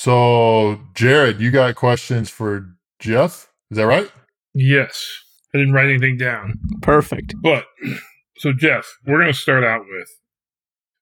[0.00, 2.68] So, Jared, you got questions for
[3.00, 3.50] Jeff?
[3.72, 4.08] Is that right?
[4.54, 5.04] Yes.
[5.52, 6.54] I didn't write anything down.
[6.82, 7.34] Perfect.
[7.42, 7.64] But,
[8.38, 10.08] so Jeff, we're going to start out with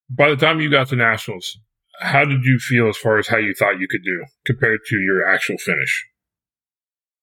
[0.08, 1.58] by the time you got to Nationals,
[2.00, 4.96] how did you feel as far as how you thought you could do compared to
[4.96, 6.06] your actual finish?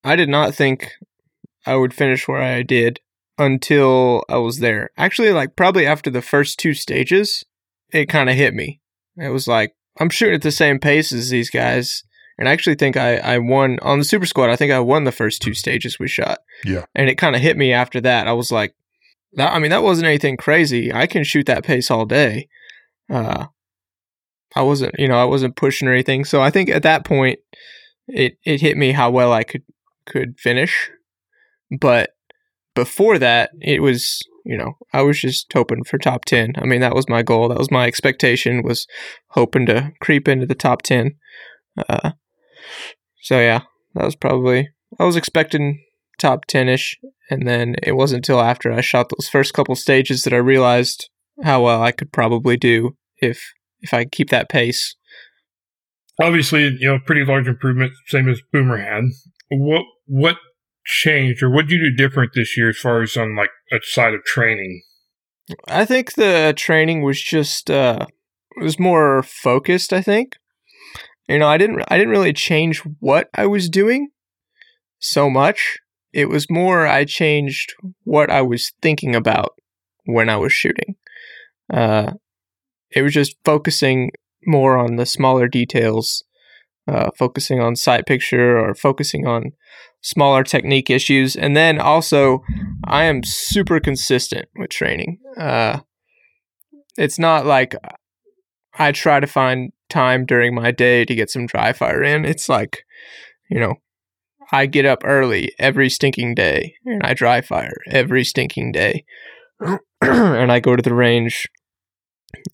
[0.04, 0.92] I did not think
[1.66, 3.00] I would finish where I did
[3.40, 4.92] until I was there.
[4.96, 7.44] Actually, like probably after the first two stages,
[7.92, 8.80] it kind of hit me.
[9.18, 12.04] It was like, I'm shooting at the same pace as these guys.
[12.38, 14.50] And I actually think I, I won on the Super Squad.
[14.50, 16.40] I think I won the first two stages we shot.
[16.66, 16.86] Yeah.
[16.96, 18.28] And it kind of hit me after that.
[18.28, 18.74] I was like,
[19.34, 20.92] that, I mean, that wasn't anything crazy.
[20.92, 22.48] I can shoot that pace all day.
[23.08, 23.48] Uh,
[24.56, 26.26] I wasn't, you know, I wasn't pushing or anything.
[26.26, 27.40] So I think at that point,
[28.08, 29.64] it it hit me how well I could
[30.06, 30.90] could finish.
[31.80, 32.16] But
[32.76, 36.54] before that, it was, you know, I was just hoping for top ten.
[36.58, 37.50] I mean, that was my goal.
[37.50, 38.64] That was my expectation.
[38.64, 38.88] Was
[39.30, 41.16] hoping to creep into the top ten.
[41.90, 42.12] Uh,
[43.22, 43.62] so yeah,
[43.96, 45.84] that was probably I was expecting
[46.20, 46.98] top ten ish,
[47.30, 51.10] and then it wasn't until after I shot those first couple stages that I realized
[51.44, 54.96] how well I could probably do if if I keep that pace.
[56.22, 59.06] Obviously, you know, pretty large improvement, same as Boomer had.
[59.50, 60.38] What what
[60.86, 63.80] changed or what did you do different this year as far as on like a
[63.82, 64.82] side of training?
[65.68, 68.06] I think the training was just uh
[68.60, 70.38] was more focused, I think.
[71.28, 74.10] You know, I didn't I didn't really change what I was doing
[75.00, 75.80] so much.
[76.12, 77.74] It was more I changed
[78.04, 79.54] what I was thinking about
[80.06, 80.96] when I was shooting.
[81.72, 82.14] Uh
[82.92, 84.12] it was just focusing
[84.46, 86.24] more on the smaller details,
[86.88, 89.52] uh, focusing on sight picture or focusing on
[90.02, 91.36] smaller technique issues.
[91.36, 92.44] And then also,
[92.84, 95.20] I am super consistent with training.
[95.38, 95.80] Uh,
[96.98, 97.76] it's not like
[98.78, 102.26] I try to find time during my day to get some dry fire in.
[102.26, 102.84] It's like,
[103.50, 103.76] you know,
[104.52, 109.06] I get up early every stinking day and I dry fire every stinking day.
[110.02, 111.48] and I go to the range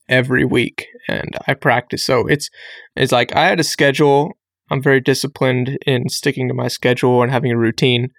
[0.07, 2.03] every week and I practice.
[2.03, 2.50] So it's
[2.95, 4.34] it's like I had a schedule.
[4.72, 8.09] I'm very disciplined in sticking to my schedule and having a routine.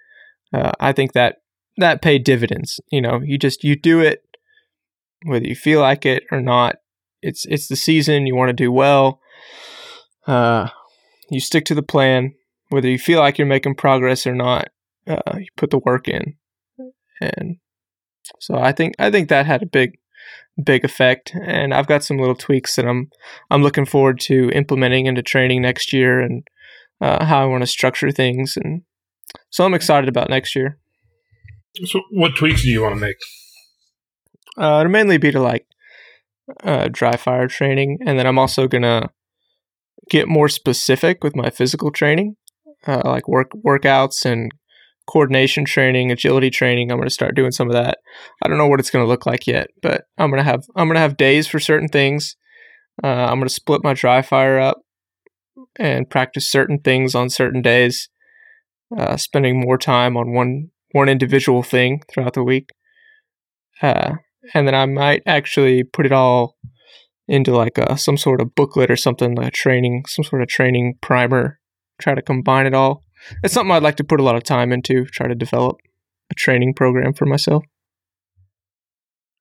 [0.53, 1.37] Uh, I think that
[1.77, 2.79] that paid dividends.
[2.91, 4.23] You know, you just you do it
[5.23, 6.77] whether you feel like it or not.
[7.21, 8.25] It's it's the season.
[8.25, 9.19] You want to do well.
[10.25, 10.69] Uh,
[11.29, 12.33] you stick to the plan,
[12.69, 14.69] whether you feel like you're making progress or not.
[15.07, 16.35] Uh, you put the work in,
[17.19, 17.57] and
[18.39, 19.97] so I think I think that had a big
[20.63, 21.33] big effect.
[21.45, 23.09] And I've got some little tweaks that I'm
[23.49, 26.43] I'm looking forward to implementing into training next year and
[26.99, 28.55] uh, how I want to structure things.
[28.55, 28.83] And
[29.49, 30.77] so I'm excited about next year.
[31.85, 33.15] So, what tweaks do you want to make?
[34.57, 35.65] Uh, it'll mainly be to like
[36.63, 39.09] uh, dry fire training, and then I'm also gonna
[40.09, 42.35] get more specific with my physical training,
[42.85, 44.51] uh, like work workouts and
[45.07, 46.91] coordination training, agility training.
[46.91, 47.97] I'm going to start doing some of that.
[48.43, 50.63] I don't know what it's going to look like yet, but I'm going to have
[50.75, 52.35] I'm going to have days for certain things.
[53.03, 54.81] Uh, I'm going to split my dry fire up
[55.77, 58.09] and practice certain things on certain days,
[58.97, 62.69] uh, spending more time on one one individual thing throughout the week.
[63.81, 64.15] Uh,
[64.53, 66.57] and then I might actually put it all
[67.27, 70.95] into like a, some sort of booklet or something, like training, some sort of training
[71.01, 71.59] primer.
[71.99, 73.03] Try to combine it all
[73.43, 75.77] it's something I'd like to put a lot of time into, try to develop
[76.29, 77.63] a training program for myself.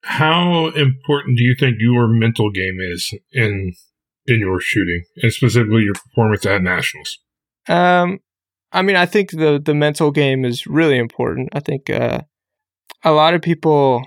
[0.03, 3.75] How important do you think your mental game is in
[4.27, 7.19] in your shooting, and specifically your performance at nationals?
[7.69, 8.21] Um,
[8.73, 11.51] I mean, I think the the mental game is really important.
[11.53, 12.21] I think uh,
[13.05, 14.05] a lot of people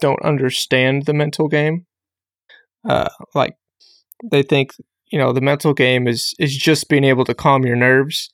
[0.00, 1.86] don't understand the mental game.
[2.88, 3.56] Uh, like
[4.30, 4.72] they think
[5.12, 8.30] you know the mental game is is just being able to calm your nerves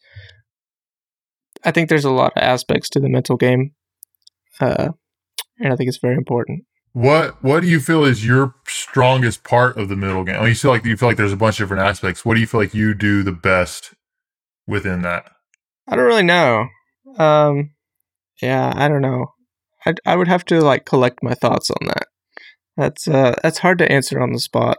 [1.64, 3.74] I think there's a lot of aspects to the mental game,
[4.60, 4.90] uh,
[5.58, 6.64] and I think it's very important.
[6.92, 10.36] What What do you feel is your strongest part of the middle game?
[10.36, 12.24] I mean, you feel like you feel like there's a bunch of different aspects.
[12.24, 13.94] What do you feel like you do the best
[14.66, 15.30] within that?
[15.88, 16.68] I don't really know.
[17.18, 17.70] Um,
[18.40, 19.32] yeah, I don't know.
[19.86, 22.08] I I would have to like collect my thoughts on that.
[22.76, 24.78] That's uh that's hard to answer on the spot.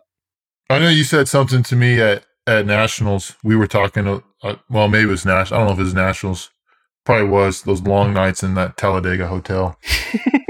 [0.69, 3.35] I know you said something to me at at nationals.
[3.43, 4.21] We were talking.
[4.43, 5.57] Uh, well, maybe it was national.
[5.57, 6.51] I don't know if it was nationals
[7.05, 9.77] Probably was those long nights in that Talladega hotel.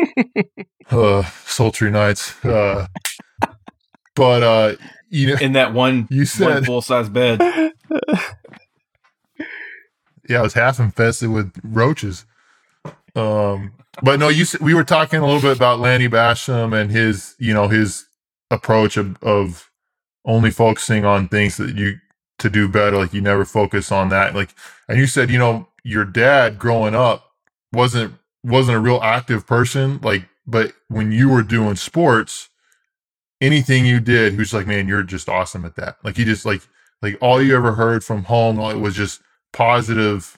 [0.91, 2.44] uh, sultry nights.
[2.45, 2.88] Uh,
[4.15, 4.75] but uh,
[5.09, 7.39] you know, in that one, you said full size bed.
[10.29, 12.25] yeah, it was half infested with roaches.
[13.15, 17.35] Um, but no, you we were talking a little bit about Lanny Bassham and his,
[17.38, 18.05] you know, his
[18.50, 19.69] approach of, of
[20.25, 21.97] only focusing on things that you
[22.39, 22.97] to do better.
[22.97, 24.33] Like you never focus on that.
[24.33, 24.50] Like,
[24.88, 27.31] and you said, you know, your dad growing up
[27.71, 30.00] wasn't wasn't a real active person.
[30.01, 32.50] Like, but when you were doing sports,
[33.41, 35.97] anything you did, was like, man, you're just awesome at that.
[36.03, 36.62] Like he just like
[37.01, 39.21] like all you ever heard from home it was just
[39.51, 40.38] positive.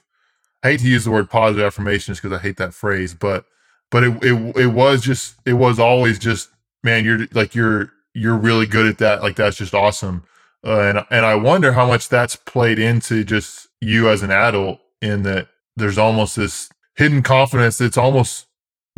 [0.62, 3.44] I hate to use the word positive affirmations because I hate that phrase, but
[3.90, 6.50] but it, it it was just it was always just
[6.82, 9.22] man, you're like you're you're really good at that.
[9.22, 10.24] Like that's just awesome.
[10.64, 14.80] Uh, and and I wonder how much that's played into just you as an adult
[15.00, 18.46] in that there's almost this hidden confidence that's almost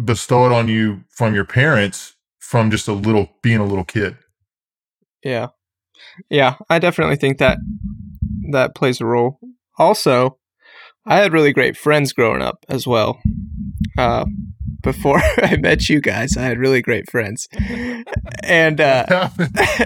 [0.03, 4.17] bestowed on you from your parents from just a little being a little kid.
[5.23, 5.49] Yeah.
[6.31, 7.59] Yeah, I definitely think that
[8.53, 9.39] that plays a role.
[9.79, 10.39] Also,
[11.07, 13.19] I had really great friends growing up as well.
[13.97, 14.25] Uh,
[14.83, 17.49] before I met you guys, I had really great friends,
[18.43, 19.29] and uh,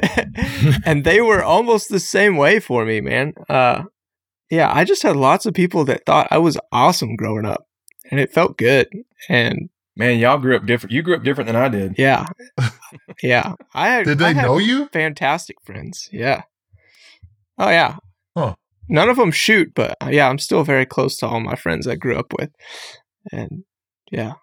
[0.84, 3.32] and they were almost the same way for me, man.
[3.48, 3.84] Uh,
[4.52, 7.66] yeah, I just had lots of people that thought I was awesome growing up,
[8.10, 8.86] and it felt good.
[9.30, 10.92] And Man, y'all grew up different.
[10.92, 11.94] You grew up different than I did.
[11.96, 12.26] yeah,
[13.22, 14.04] yeah, I had.
[14.04, 14.88] Did I they had know you?
[14.92, 16.06] fantastic friends.
[16.12, 16.42] Yeah.
[17.58, 17.96] Oh yeah.
[18.36, 18.54] Huh.
[18.90, 21.86] None of them shoot, but uh, yeah, I'm still very close to all my friends
[21.86, 22.50] I grew up with,
[23.32, 23.64] and
[24.10, 24.34] yeah,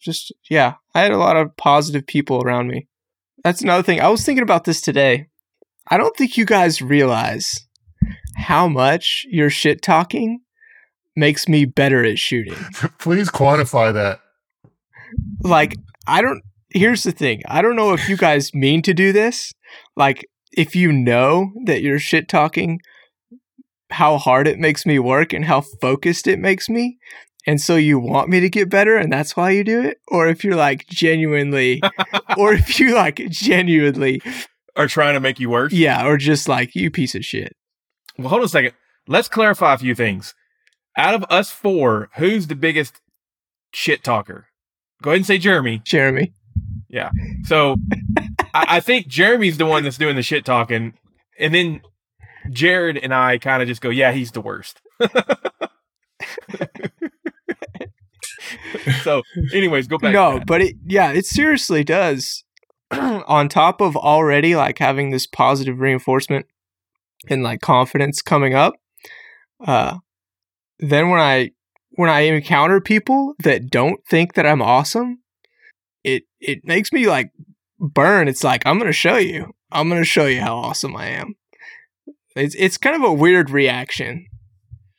[0.00, 2.88] just yeah, I had a lot of positive people around me.
[3.44, 4.00] That's another thing.
[4.00, 5.28] I was thinking about this today.
[5.88, 7.68] I don't think you guys realize
[8.40, 10.40] how much your shit talking
[11.16, 12.54] makes me better at shooting.
[12.98, 14.20] Please quantify that.
[15.42, 15.76] like
[16.06, 17.42] I don't here's the thing.
[17.48, 19.52] I don't know if you guys mean to do this.
[19.96, 22.80] Like if you know that you're shit talking
[23.90, 26.96] how hard it makes me work and how focused it makes me
[27.46, 30.28] and so you want me to get better and that's why you do it or
[30.28, 31.82] if you're like genuinely
[32.36, 34.22] or if you like genuinely
[34.76, 35.72] Are trying to make you worse.
[35.72, 37.52] yeah or just like you piece of shit.
[38.20, 38.74] Well, hold on a second.
[39.08, 40.34] Let's clarify a few things.
[40.96, 43.00] Out of us four, who's the biggest
[43.72, 44.46] shit talker?
[45.02, 45.80] Go ahead and say Jeremy.
[45.84, 46.32] Jeremy.
[46.88, 47.10] Yeah.
[47.44, 47.76] So
[48.52, 50.94] I, I think Jeremy's the one that's doing the shit talking,
[51.38, 51.80] and then
[52.50, 54.82] Jared and I kind of just go, "Yeah, he's the worst."
[59.02, 59.22] so,
[59.54, 60.12] anyways, go back.
[60.12, 62.44] no, but it yeah, it seriously does.
[62.92, 66.46] On top of already like having this positive reinforcement
[67.28, 68.74] and like confidence coming up,
[69.66, 69.98] uh,
[70.78, 71.50] then when I
[71.92, 75.18] when I encounter people that don't think that I'm awesome,
[76.04, 77.30] it it makes me like
[77.78, 78.28] burn.
[78.28, 79.52] It's like I'm gonna show you.
[79.72, 81.34] I'm gonna show you how awesome I am.
[82.36, 84.26] It's it's kind of a weird reaction.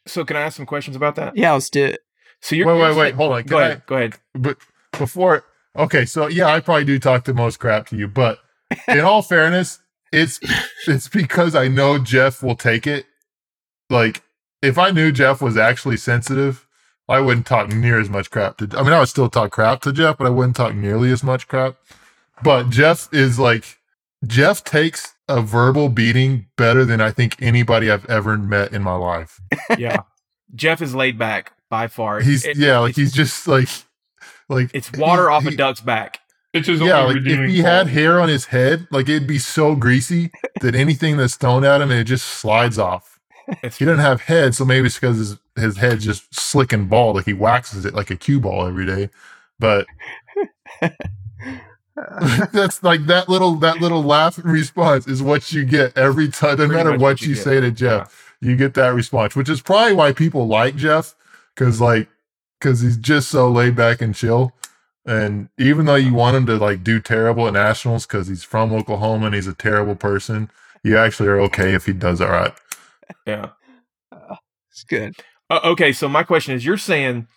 [0.07, 1.35] so can I ask some questions about that?
[1.35, 1.99] Yeah, let's do it.
[2.41, 2.95] So you're Wait, wait, wait.
[2.95, 3.43] saying- Hold on.
[3.43, 3.83] Go Can ahead.
[3.85, 4.13] Go ahead.
[4.35, 4.57] but
[4.97, 5.43] before
[5.77, 8.39] okay so yeah i probably do talk the most crap to you but
[8.89, 9.79] in all fairness
[10.11, 10.39] it's
[10.87, 13.05] it's because i know jeff will take it
[13.89, 14.21] like
[14.61, 16.67] if i knew jeff was actually sensitive
[17.09, 19.81] i wouldn't talk near as much crap to i mean i would still talk crap
[19.81, 21.75] to jeff but i wouldn't talk nearly as much crap
[22.43, 23.77] but jeff is like
[24.25, 28.95] jeff takes a verbal beating better than i think anybody i've ever met in my
[28.95, 29.39] life
[29.77, 30.01] Yeah,
[30.53, 32.19] Jeff is laid back by far.
[32.19, 33.69] he's It- yeah like he's just like
[34.49, 36.19] like it's water he- off a duck's back.
[36.53, 39.27] It's his yeah, only like if redeeming he had hair on his head, like it'd
[39.27, 43.19] be so greasy that anything that's thrown at him, it just slides off.
[43.63, 46.89] It's, He doesn't have head, so maybe it's because his, his head's just slick and
[46.89, 49.09] bald, like he waxes it like a cue ball every day.
[49.59, 49.87] But
[52.51, 56.57] that's like that little that little laugh response is what you get every time.
[56.57, 59.49] No Pretty matter what what you you say to Jeff, you get that response, which
[59.49, 61.15] is probably why people like Jeff,
[61.55, 62.09] because like
[62.59, 64.53] because he's just so laid back and chill.
[65.05, 68.71] And even though you want him to like do terrible at nationals because he's from
[68.71, 70.49] Oklahoma and he's a terrible person,
[70.83, 72.53] you actually are okay if he does all right.
[73.25, 73.49] yeah.
[74.71, 75.15] It's good.
[75.49, 77.27] Uh, okay, so my question is: You're saying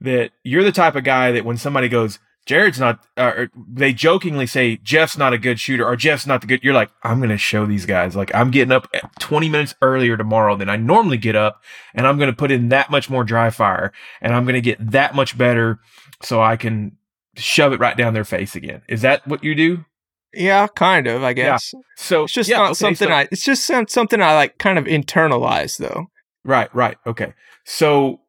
[0.00, 3.94] that you're the type of guy that when somebody goes, "Jared's not," uh, or they
[3.94, 7.20] jokingly say, "Jeff's not a good shooter," or "Jeff's not the good," you're like, "I'm
[7.20, 8.14] going to show these guys.
[8.14, 11.62] Like, I'm getting up 20 minutes earlier tomorrow than I normally get up,
[11.94, 14.60] and I'm going to put in that much more dry fire, and I'm going to
[14.60, 15.80] get that much better,
[16.20, 16.98] so I can
[17.36, 19.84] shove it right down their face again." Is that what you do?
[20.32, 21.72] Yeah, kind of, I guess.
[21.96, 23.28] So It's just yeah, not okay, something so- I.
[23.30, 26.06] It's just some, something I like, kind of internalize though.
[26.44, 26.96] Right, right.
[27.06, 27.34] Okay.
[27.64, 28.20] So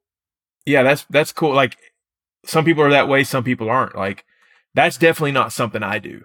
[0.66, 1.54] yeah, that's that's cool.
[1.54, 1.78] Like
[2.46, 3.96] some people are that way, some people aren't.
[3.96, 4.24] Like
[4.76, 6.24] that's definitely not something I do.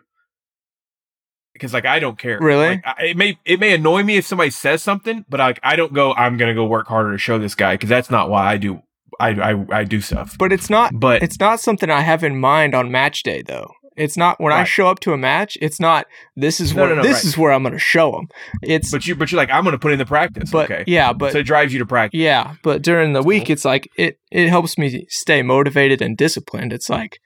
[1.52, 2.38] Because like I don't care.
[2.40, 2.68] Really?
[2.68, 5.76] Like, I, it may it may annoy me if somebody says something, but like I
[5.76, 6.12] don't go.
[6.14, 8.82] I'm gonna go work harder to show this guy because that's not why I do.
[9.20, 10.36] I, I I do stuff.
[10.38, 10.98] But it's not.
[10.98, 13.70] But It's not something I have in mind on match day though.
[13.96, 15.58] It's not when I show up to a match.
[15.60, 16.06] It's not.
[16.34, 17.24] This is No, where no, no, this right.
[17.24, 18.28] is where I'm going to show them.
[18.62, 20.50] It's But you, but you're like, I'm going to put in the practice.
[20.50, 20.84] but okay.
[20.86, 22.18] yeah, but so it drives you to practice.
[22.18, 26.72] yeah, but during the week, it's like it it helps me stay motivated and disciplined.
[26.72, 27.18] It's like,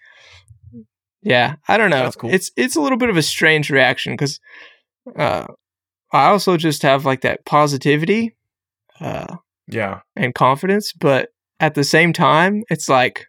[1.23, 2.03] yeah, I don't know.
[2.05, 2.31] That's cool.
[2.35, 4.41] It's it's a little bit of a strange reaction because
[5.17, 5.47] uh,
[6.13, 8.35] I also just have like that positivity
[9.01, 9.37] uh,
[9.69, 10.01] Yeah.
[10.17, 11.29] and confidence, but
[11.61, 13.27] at the same time, it's like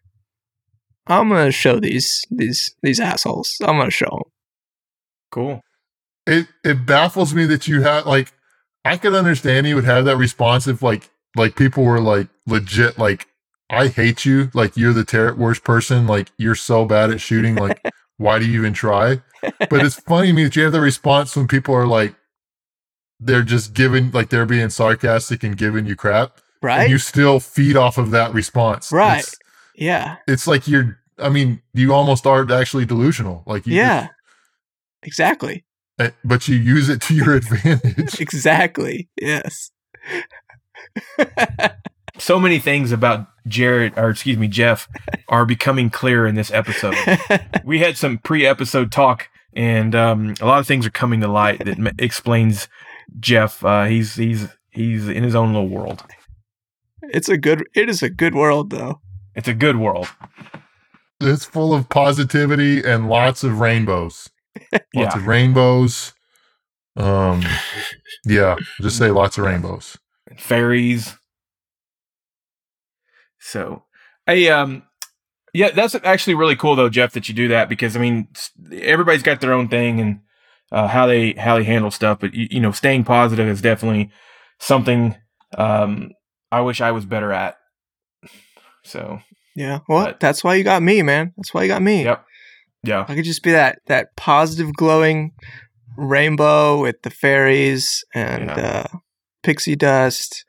[1.08, 3.56] I'm gonna show these these these assholes.
[3.62, 4.32] I'm gonna show them.
[5.32, 5.62] Cool.
[6.26, 8.32] it it baffles me that you have like
[8.86, 12.98] I could understand you would have that response if like like people were like legit
[12.98, 13.28] like
[13.70, 17.56] I hate you like you're the ter- worst person like you're so bad at shooting
[17.56, 17.82] like
[18.18, 21.36] why do you even try but it's funny to me that you have the response
[21.36, 22.16] when people are like
[23.20, 26.82] they're just giving like they're being sarcastic and giving you crap Right?
[26.82, 29.20] and you still feed off of that response Right.
[29.20, 29.36] it's,
[29.76, 30.18] yeah.
[30.28, 34.08] it's like you're I mean you almost are actually delusional like you Yeah.
[35.04, 35.64] Exactly.
[36.26, 39.08] but you use it to your advantage Exactly.
[39.22, 39.72] Yes.
[42.18, 44.88] So many things about Jared, or excuse me, Jeff,
[45.28, 46.96] are becoming clear in this episode.
[47.66, 51.60] we had some pre-episode talk, and um, a lot of things are coming to light
[51.66, 52.70] that m- explains
[53.20, 53.64] Jeff.
[53.66, 56.04] Uh, he's he's he's in his own little world.
[57.10, 57.68] It's a good.
[57.76, 59.02] It is a good world, though.
[59.36, 60.08] It's a good world.
[61.22, 64.30] it's full of positivity and lots of rainbows.
[64.72, 65.18] Lots Yeah.
[65.18, 66.14] of rainbows.
[66.96, 67.44] Um,
[68.26, 69.98] yeah, just say lots of rainbows.
[70.38, 71.18] fairies.
[73.40, 73.84] So,
[74.28, 74.84] I um,
[75.54, 78.28] yeah, that's actually really cool though, Jeff, that you do that because I mean,
[78.72, 80.20] everybody's got their own thing and
[80.72, 84.10] uh, how they how they handle stuff, but you, you know, staying positive is definitely
[84.60, 85.16] something
[85.58, 86.12] um
[86.56, 87.58] I wish I was better at.
[88.84, 89.20] So,
[89.56, 89.80] Yeah.
[89.90, 91.34] Well, But- that's why you got me, man.
[91.38, 92.04] That's why you got me.
[92.04, 92.26] yep,
[92.84, 95.32] yeah, I could just be that that positive, glowing
[95.98, 98.86] rainbow with the fairies and Yeah.
[98.94, 98.98] uh,
[99.44, 100.46] pixie dust.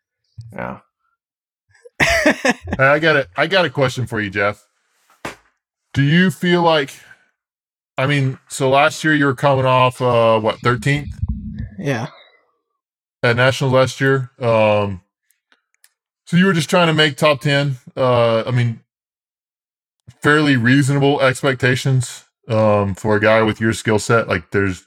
[0.52, 0.78] yeah.
[2.24, 3.28] Hey, I got it.
[3.36, 4.66] I got a question for you, Jeff.
[5.94, 6.90] Do you feel like?
[7.96, 11.08] I mean, so last year you were coming off uh what thirteenth
[11.78, 12.08] yeah.
[13.22, 14.30] at nationals last year.
[14.38, 15.00] Um,
[16.26, 17.76] so you were just trying to make top ten.
[17.96, 18.80] Uh, I mean,
[20.20, 24.28] fairly reasonable expectations um, for a guy with your skill set.
[24.28, 24.86] Like, there's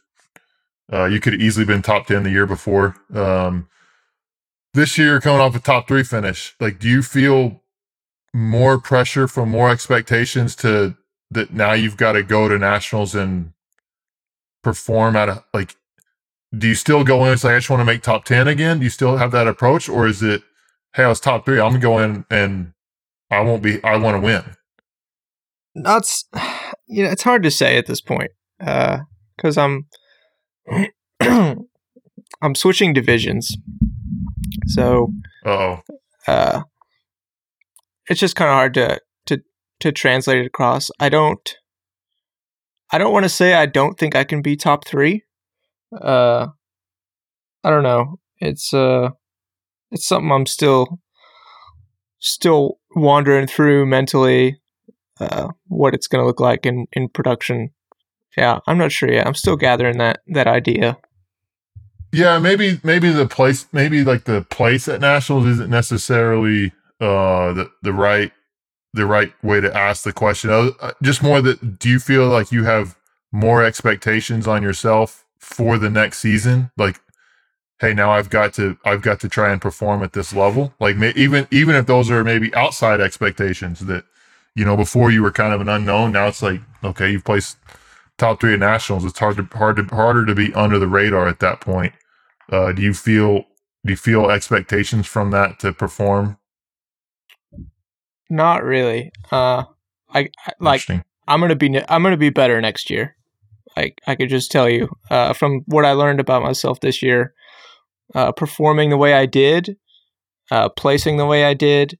[0.91, 2.95] uh, you could have easily been top ten the year before.
[3.13, 3.67] Um,
[4.73, 7.61] this year, coming off a top three finish, like, do you feel
[8.33, 10.95] more pressure from more expectations to
[11.31, 13.53] that now you've got to go to nationals and
[14.61, 15.75] perform at a like
[16.57, 18.79] do you still go in and say I just want to make top ten again?
[18.79, 20.41] Do you still have that approach, or is it,
[20.95, 22.73] hey, I was top three, I'm gonna go in and
[23.31, 24.43] I won't be, I want to win.
[25.75, 26.25] That's
[26.87, 29.87] you know, it's hard to say at this point because I'm
[31.21, 33.55] I'm switching divisions,
[34.67, 35.11] so
[35.45, 35.81] Oh,
[36.27, 36.61] uh,
[38.07, 39.41] it's just kind of hard to to
[39.79, 40.89] to translate it across.
[40.99, 41.57] I don't
[42.91, 45.23] I don't want to say I don't think I can be top three.
[45.93, 46.47] Uh,
[47.63, 48.19] I don't know.
[48.39, 49.09] It's uh,
[49.91, 50.99] it's something I'm still
[52.19, 54.59] still wandering through mentally.
[55.19, 57.71] Uh, what it's going to look like in in production.
[58.37, 59.27] Yeah, I'm not sure yet.
[59.27, 60.97] I'm still gathering that that idea.
[62.11, 67.69] yeah, maybe maybe the place, maybe like the place at nationals isn't necessarily uh the
[67.81, 68.31] the right
[68.93, 70.49] the right way to ask the question.
[70.49, 72.95] Uh, uh, Just more that, do you feel like you have
[73.31, 76.71] more expectations on yourself for the next season?
[76.75, 76.99] Like,
[77.79, 80.73] hey, now I've got to I've got to try and perform at this level.
[80.79, 84.05] Like, even even if those are maybe outside expectations that
[84.55, 86.11] you know before you were kind of an unknown.
[86.11, 87.57] Now it's like, okay, you've placed
[88.17, 89.05] top three at nationals.
[89.05, 91.93] It's hard to hard to harder to be under the radar at that point.
[92.51, 93.45] Uh, do you feel
[93.85, 96.37] do you feel expectations from that to perform?
[98.29, 99.11] Not really.
[99.31, 99.63] Uh,
[100.11, 100.81] i, I like
[101.27, 103.15] i'm gonna be I'm gonna be better next year.
[103.77, 107.33] Like I could just tell you uh, from what I learned about myself this year,
[108.15, 109.77] uh, performing the way I did,
[110.51, 111.97] uh, placing the way I did,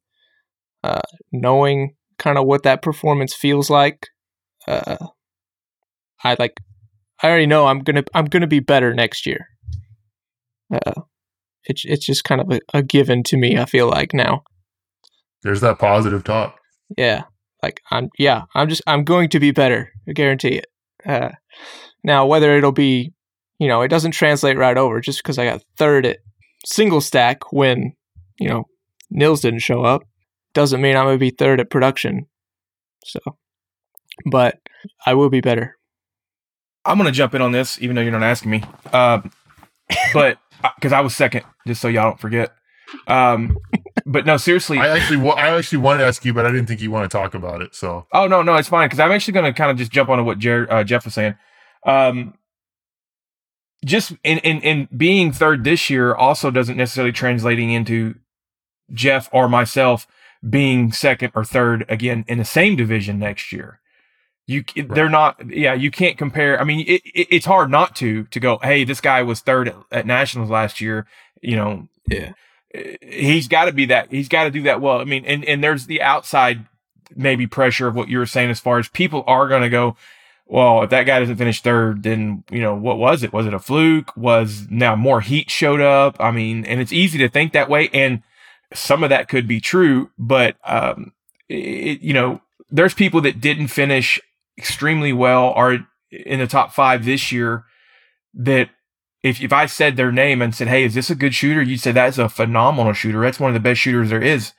[0.84, 1.02] uh,
[1.32, 4.08] knowing kind of what that performance feels like.
[4.68, 4.98] Uh,
[6.24, 6.60] I like.
[7.22, 9.48] I already know I'm gonna I'm gonna be better next year.
[10.74, 11.02] Uh,
[11.66, 13.58] it's it's just kind of a, a given to me.
[13.58, 14.44] I feel like now.
[15.44, 16.60] There's that positive talk.
[16.98, 17.24] Yeah.
[17.62, 19.92] Like I'm yeah, I'm just I'm going to be better.
[20.08, 20.68] I guarantee it.
[21.06, 21.30] Uh
[22.04, 23.14] now whether it'll be
[23.60, 26.20] you know, it doesn't translate right over just because I got third at
[26.66, 27.94] single stack when,
[28.40, 28.66] you know,
[29.10, 30.04] Nils didn't show up,
[30.54, 32.28] doesn't mean I'm gonna be third at production.
[33.06, 33.20] So
[34.26, 34.60] but
[35.06, 35.78] I will be better.
[36.86, 38.64] I'm going to jump in on this, even though you're not asking me.
[38.94, 39.32] Um,
[40.14, 40.40] but
[40.76, 42.52] because I was second, just so y'all don't forget.
[43.08, 43.58] Um,
[44.06, 44.80] but no, seriously.
[44.80, 47.10] I actually, wa- I actually wanted to ask you, but I didn't think you want
[47.10, 47.76] to talk about it.
[47.76, 50.10] So Oh no, no, it's fine because I'm actually going to kind of just jump
[50.10, 51.36] onto what Jared, uh, Jeff was saying.
[51.86, 52.34] Um,
[53.86, 58.16] just in, in in being third this year also doesn't necessarily translating into
[58.94, 60.08] Jeff or myself
[60.48, 63.80] being second or third again in the same division next year.
[64.48, 66.60] You they're not yeah you can't compare.
[66.60, 69.70] I mean it, it, it's hard not to to go hey this guy was third
[69.70, 71.06] at, at nationals last year.
[71.42, 72.34] You know Yeah.
[72.74, 75.00] Eh, he's got to be that he's got to do that well.
[75.00, 76.66] I mean and and there's the outside
[77.16, 79.96] maybe pressure of what you were saying as far as people are going to go
[80.50, 83.32] well, if that guy doesn't finish third, then, you know, what was it?
[83.32, 84.18] Was it a fluke?
[84.18, 86.18] Was now more heat showed up?
[86.20, 87.88] I mean, and it's easy to think that way.
[87.94, 88.24] And
[88.74, 91.14] some of that could be true, but, um,
[91.50, 92.42] it, you know,
[92.72, 94.20] there's people that didn't finish
[94.58, 97.66] extremely well are in the top five this year
[98.34, 98.72] that
[99.22, 101.62] if, if I said their name and said, Hey, is this a good shooter?
[101.62, 103.22] You'd say that's a phenomenal shooter.
[103.22, 104.54] That's one of the best shooters there is.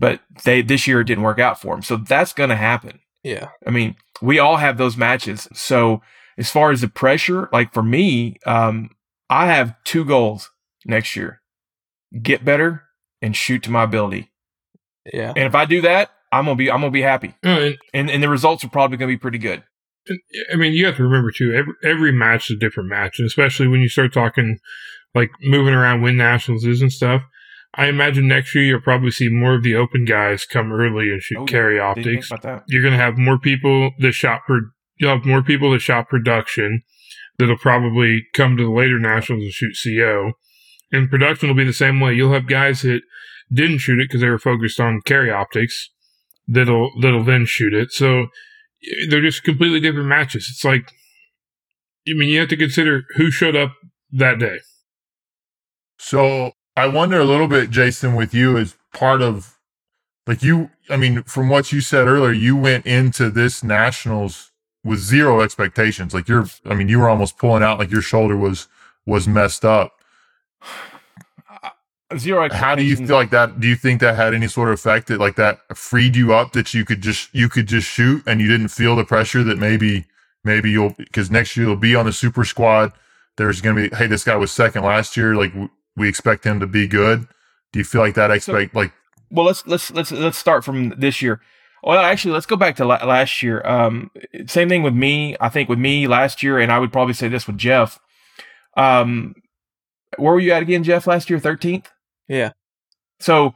[0.00, 1.82] But they, this year it didn't work out for them.
[1.82, 3.00] So that's going to happen.
[3.22, 3.50] Yeah.
[3.66, 5.48] I mean, we all have those matches.
[5.52, 6.02] So
[6.38, 8.90] as far as the pressure, like for me, um,
[9.30, 10.50] I have two goals
[10.84, 11.40] next year:
[12.22, 12.84] get better
[13.22, 14.30] and shoot to my ability.
[15.12, 15.30] Yeah.
[15.36, 18.22] And if I do that, I'm gonna be I'm gonna be happy, and, and and
[18.22, 19.62] the results are probably gonna be pretty good.
[20.52, 21.54] I mean, you have to remember too.
[21.54, 24.58] Every every match is a different match, and especially when you start talking
[25.14, 27.22] like moving around win nationals is and stuff.
[27.76, 31.20] I imagine next year you'll probably see more of the open guys come early and
[31.20, 32.30] shoot Oh, carry Didn't think optics.
[32.30, 32.64] about that.
[32.68, 34.60] You're going to have more people that shop for
[34.96, 36.82] You'll have more people that shop production
[37.38, 40.32] that'll probably come to the later nationals and shoot CO.
[40.92, 42.14] And production will be the same way.
[42.14, 43.00] You'll have guys that
[43.52, 45.90] didn't shoot it because they were focused on carry optics
[46.46, 47.90] that'll that'll then shoot it.
[47.90, 48.26] So
[49.08, 50.46] they're just completely different matches.
[50.48, 50.92] It's like,
[52.08, 53.72] I mean, you have to consider who showed up
[54.12, 54.58] that day.
[55.98, 59.54] So I wonder a little bit, Jason, with you as part of
[60.26, 64.98] like you, I mean, from what you said earlier, you went into this nationals with
[64.98, 66.14] zero expectations.
[66.14, 68.68] Like you're, I mean, you were almost pulling out like your shoulder was,
[69.06, 69.92] was messed up.
[72.18, 72.48] Zero.
[72.52, 73.08] How do you mm.
[73.08, 73.58] feel like that?
[73.58, 76.52] Do you think that had any sort of effect that like that freed you up
[76.52, 79.58] that you could just, you could just shoot and you didn't feel the pressure that
[79.58, 80.04] maybe,
[80.44, 82.92] maybe you'll, because next year you'll be on the super squad.
[83.36, 85.34] There's going to be, hey, this guy was second last year.
[85.34, 85.52] Like
[85.96, 87.26] we expect him to be good.
[87.72, 88.92] Do you feel like that expect, like,
[89.30, 91.40] well let's let's let's let's start from this year.
[91.82, 93.60] Well actually let's go back to la- last year.
[93.66, 94.10] Um
[94.46, 95.36] same thing with me.
[95.40, 97.98] I think with me last year and i would probably say this with jeff.
[98.76, 99.34] Um
[100.16, 101.38] where were you at again jeff last year?
[101.40, 101.86] 13th
[102.28, 102.52] Yeah.
[103.20, 103.54] so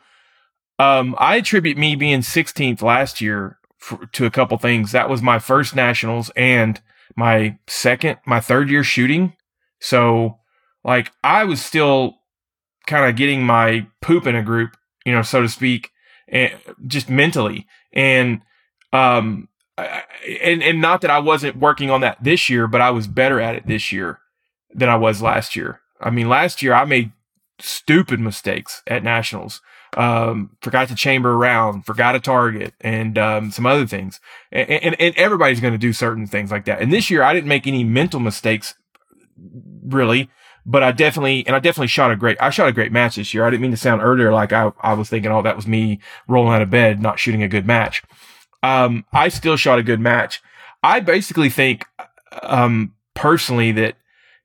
[0.80, 4.90] um i attribute me being 16th last year for, to a couple things.
[4.92, 6.80] That was my first nationals and
[7.16, 9.34] my second my third year shooting.
[9.80, 10.38] So
[10.84, 12.17] like i was still
[12.88, 14.76] kind of getting my poop in a group
[15.08, 15.90] you know, so to speak,
[16.28, 16.52] and
[16.86, 17.66] just mentally.
[17.94, 18.42] And,
[18.92, 19.48] um,
[19.78, 23.40] and, and not that I wasn't working on that this year, but I was better
[23.40, 24.18] at it this year
[24.74, 25.80] than I was last year.
[25.98, 27.12] I mean, last year I made
[27.58, 29.62] stupid mistakes at nationals.
[29.96, 34.20] Um, forgot to chamber around, forgot a target and, um, some other things.
[34.52, 36.82] And, and, and everybody's going to do certain things like that.
[36.82, 38.74] And this year I didn't make any mental mistakes
[39.82, 40.28] really
[40.68, 43.32] but I definitely, and I definitely shot a great, I shot a great match this
[43.32, 43.46] year.
[43.46, 45.98] I didn't mean to sound earlier like I, I was thinking, oh, that was me
[46.28, 48.02] rolling out of bed, not shooting a good match.
[48.62, 50.42] Um, I still shot a good match.
[50.82, 51.86] I basically think,
[52.42, 53.96] um, personally that,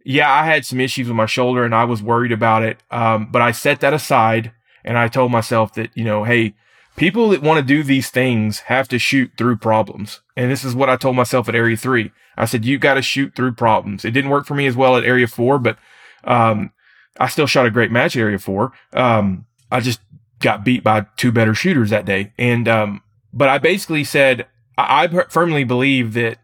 [0.05, 2.77] yeah, I had some issues with my shoulder and I was worried about it.
[2.89, 4.53] Um, but I set that aside
[4.86, 6.53] and I told myself that, you know, hey,
[6.95, 10.21] people that want to do these things have to shoot through problems.
[10.38, 12.12] And this is what I told myself at area three.
[12.38, 14.05] I said, you got to shoot through problems.
[14.05, 15.77] It didn't work for me as well at area four, but
[16.23, 16.71] um,
[17.19, 18.73] I still shot a great match Area Four.
[18.93, 19.99] Um, I just
[20.39, 25.05] got beat by two better shooters that day, and um, but I basically said I,
[25.05, 26.38] I firmly believe that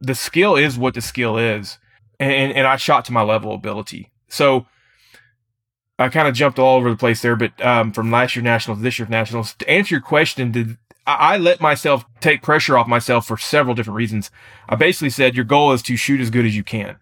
[0.00, 1.78] the skill is what the skill is,
[2.18, 4.10] and and I shot to my level of ability.
[4.28, 4.66] So
[5.98, 8.78] I kind of jumped all over the place there, but um, from last year nationals
[8.78, 12.76] to this year nationals, to answer your question, did I I let myself take pressure
[12.76, 14.30] off myself for several different reasons.
[14.68, 16.96] I basically said your goal is to shoot as good as you can.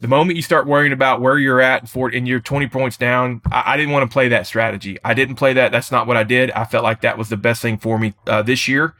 [0.00, 3.42] The moment you start worrying about where you're at for and you're 20 points down,
[3.50, 4.96] I, I didn't want to play that strategy.
[5.04, 5.72] I didn't play that.
[5.72, 6.52] That's not what I did.
[6.52, 8.94] I felt like that was the best thing for me uh, this year.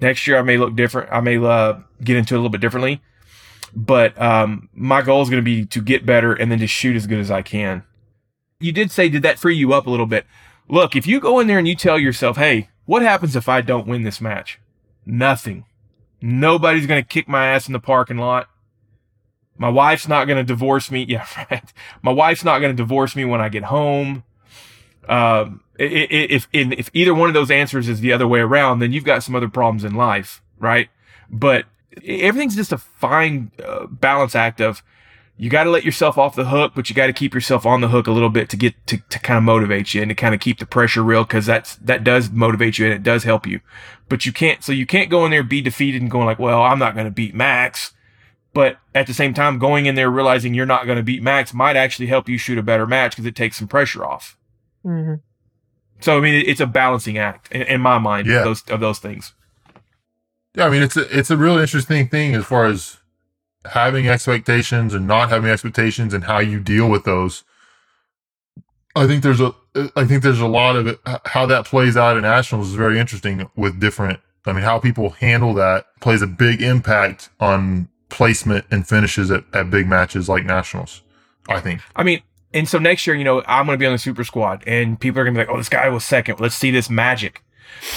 [0.00, 1.10] Next year, I may look different.
[1.10, 3.00] I may uh, get into it a little bit differently.
[3.74, 6.94] But um, my goal is going to be to get better and then just shoot
[6.94, 7.82] as good as I can.
[8.60, 10.26] You did say, did that free you up a little bit?
[10.68, 13.62] Look, if you go in there and you tell yourself, hey, what happens if I
[13.62, 14.60] don't win this match?
[15.06, 15.64] Nothing.
[16.20, 18.48] Nobody's going to kick my ass in the parking lot
[19.56, 21.04] My wife's not going to divorce me.
[21.08, 21.72] Yeah, right.
[22.02, 24.24] My wife's not going to divorce me when I get home.
[25.08, 29.04] Um, if if either one of those answers is the other way around, then you've
[29.04, 30.88] got some other problems in life, right?
[31.30, 31.66] But
[32.04, 34.82] everything's just a fine uh, balance act of
[35.36, 37.80] you got to let yourself off the hook, but you got to keep yourself on
[37.80, 40.14] the hook a little bit to get to, to kind of motivate you and to
[40.14, 43.24] kind of keep the pressure real because that's that does motivate you and it does
[43.24, 43.60] help you.
[44.08, 46.62] But you can't so you can't go in there be defeated and going like, well,
[46.62, 47.93] I'm not going to beat Max.
[48.54, 51.52] But at the same time, going in there realizing you're not going to beat Max
[51.52, 54.36] might actually help you shoot a better match because it takes some pressure off.
[54.86, 55.20] Mhm.
[56.00, 58.38] So I mean, it's a balancing act in, in my mind Yeah.
[58.38, 59.32] of those of those things.
[60.54, 62.98] Yeah, I mean it's a it's a real interesting thing as far as
[63.72, 67.42] having expectations and not having expectations and how you deal with those.
[68.94, 69.52] I think there's a
[69.96, 72.98] I think there's a lot of it, how that plays out in nationals is very
[73.00, 74.20] interesting with different.
[74.46, 79.44] I mean, how people handle that plays a big impact on placement and finishes at,
[79.52, 81.02] at big matches like nationals.
[81.48, 81.82] I think.
[81.94, 82.22] I mean,
[82.54, 84.98] and so next year, you know, I'm going to be on the super squad and
[84.98, 86.40] people are going to be like, oh, this guy was second.
[86.40, 87.44] Let's see this magic.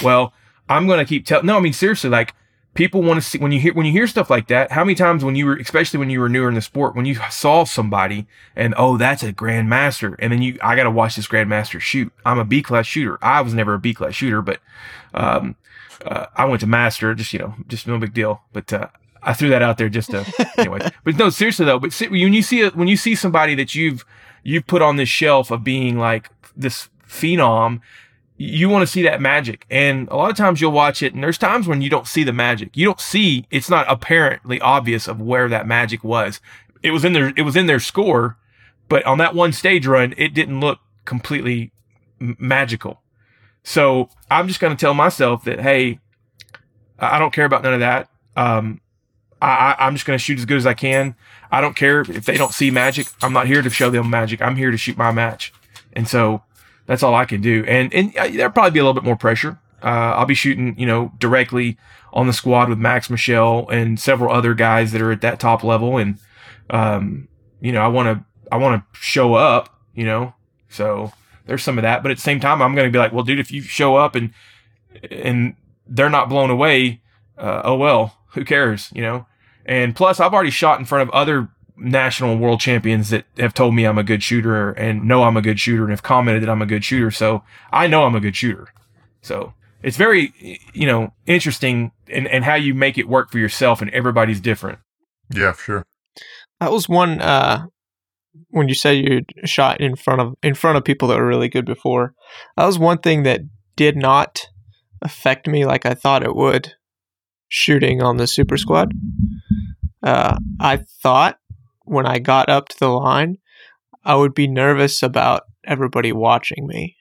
[0.02, 0.34] Well,
[0.68, 2.34] I'm going to keep telling, no, I mean, seriously, like
[2.74, 4.96] people want to see when you hear, when you hear stuff like that, how many
[4.96, 7.64] times when you were, especially when you were newer in the sport, when you saw
[7.64, 10.14] somebody and, oh, that's a grandmaster.
[10.18, 12.12] And then you, I got to watch this grandmaster shoot.
[12.26, 13.18] I'm a B class shooter.
[13.22, 14.60] I was never a B class shooter, but,
[15.14, 15.56] um,
[16.04, 18.42] uh, I went to master, just, you know, just no big deal.
[18.52, 18.88] But, uh,
[19.28, 20.24] I threw that out there just to,
[20.56, 20.80] anyway.
[21.04, 23.74] But no, seriously though, but see, when you see it, when you see somebody that
[23.74, 24.02] you've,
[24.42, 27.80] you've put on this shelf of being like this phenom,
[28.38, 29.66] you want to see that magic.
[29.70, 32.24] And a lot of times you'll watch it and there's times when you don't see
[32.24, 32.74] the magic.
[32.74, 36.40] You don't see, it's not apparently obvious of where that magic was.
[36.82, 38.38] It was in their, it was in their score,
[38.88, 41.70] but on that one stage run, it didn't look completely
[42.18, 43.02] m- magical.
[43.62, 45.98] So I'm just going to tell myself that, Hey,
[46.98, 48.08] I I don't care about none of that.
[48.34, 48.80] Um,
[49.40, 51.14] I, I- I'm just going to shoot as good as I can.
[51.50, 53.06] I don't care if they don't see magic.
[53.22, 54.42] I'm not here to show them magic.
[54.42, 55.52] I'm here to shoot my match.
[55.94, 56.42] And so
[56.86, 57.64] that's all I can do.
[57.66, 59.58] And, and uh, there'll probably be a little bit more pressure.
[59.82, 61.78] Uh, I'll be shooting, you know, directly
[62.12, 65.62] on the squad with Max Michel and several other guys that are at that top
[65.62, 65.98] level.
[65.98, 66.18] And,
[66.70, 67.28] um,
[67.60, 70.34] you know, I want to, I want to show up, you know,
[70.68, 71.12] so
[71.46, 72.02] there's some of that.
[72.02, 73.96] But at the same time, I'm going to be like, well, dude, if you show
[73.96, 74.32] up and,
[75.10, 75.54] and
[75.86, 77.00] they're not blown away,
[77.38, 79.26] uh, oh well, who cares, you know?
[79.68, 83.54] And plus, I've already shot in front of other national and world champions that have
[83.54, 86.42] told me I'm a good shooter and know I'm a good shooter and have commented
[86.42, 87.10] that I'm a good shooter.
[87.10, 88.68] So I know I'm a good shooter.
[89.20, 89.52] So
[89.82, 90.32] it's very,
[90.72, 94.78] you know, interesting and, and how you make it work for yourself and everybody's different.
[95.32, 95.84] Yeah, sure.
[96.60, 97.66] That was one uh
[98.48, 101.48] when you said you shot in front of in front of people that were really
[101.48, 102.14] good before.
[102.56, 103.42] That was one thing that
[103.76, 104.48] did not
[105.02, 106.72] affect me like I thought it would
[107.48, 108.92] shooting on the super squad.
[110.02, 111.38] Uh I thought
[111.84, 113.38] when I got up to the line
[114.04, 116.96] I would be nervous about everybody watching me.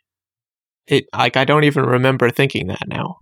[0.88, 3.18] It like I don't even remember thinking that now.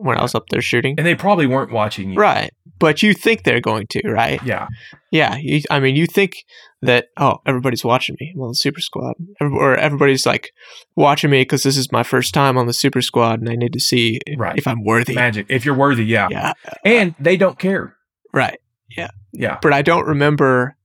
[0.00, 0.94] When I was up there shooting.
[0.98, 2.18] And they probably weren't watching you.
[2.18, 2.50] Right.
[2.78, 4.42] But you think they're going to, right?
[4.44, 4.66] Yeah.
[5.12, 6.32] Yeah, you, I mean, you think
[6.80, 8.32] that oh, everybody's watching me.
[8.34, 10.50] Well, the Super Squad, Every- or everybody's like
[10.96, 13.72] watching me because this is my first time on the Super Squad, and I need
[13.74, 14.56] to see if, Right.
[14.58, 15.14] if I'm worthy.
[15.14, 15.46] Magic.
[15.48, 16.28] If you're worthy, yeah.
[16.30, 16.52] Yeah,
[16.84, 17.96] And they don't care.
[18.32, 18.58] right.
[18.96, 19.10] Yeah.
[19.32, 19.58] Yeah.
[19.62, 20.76] But I don't remember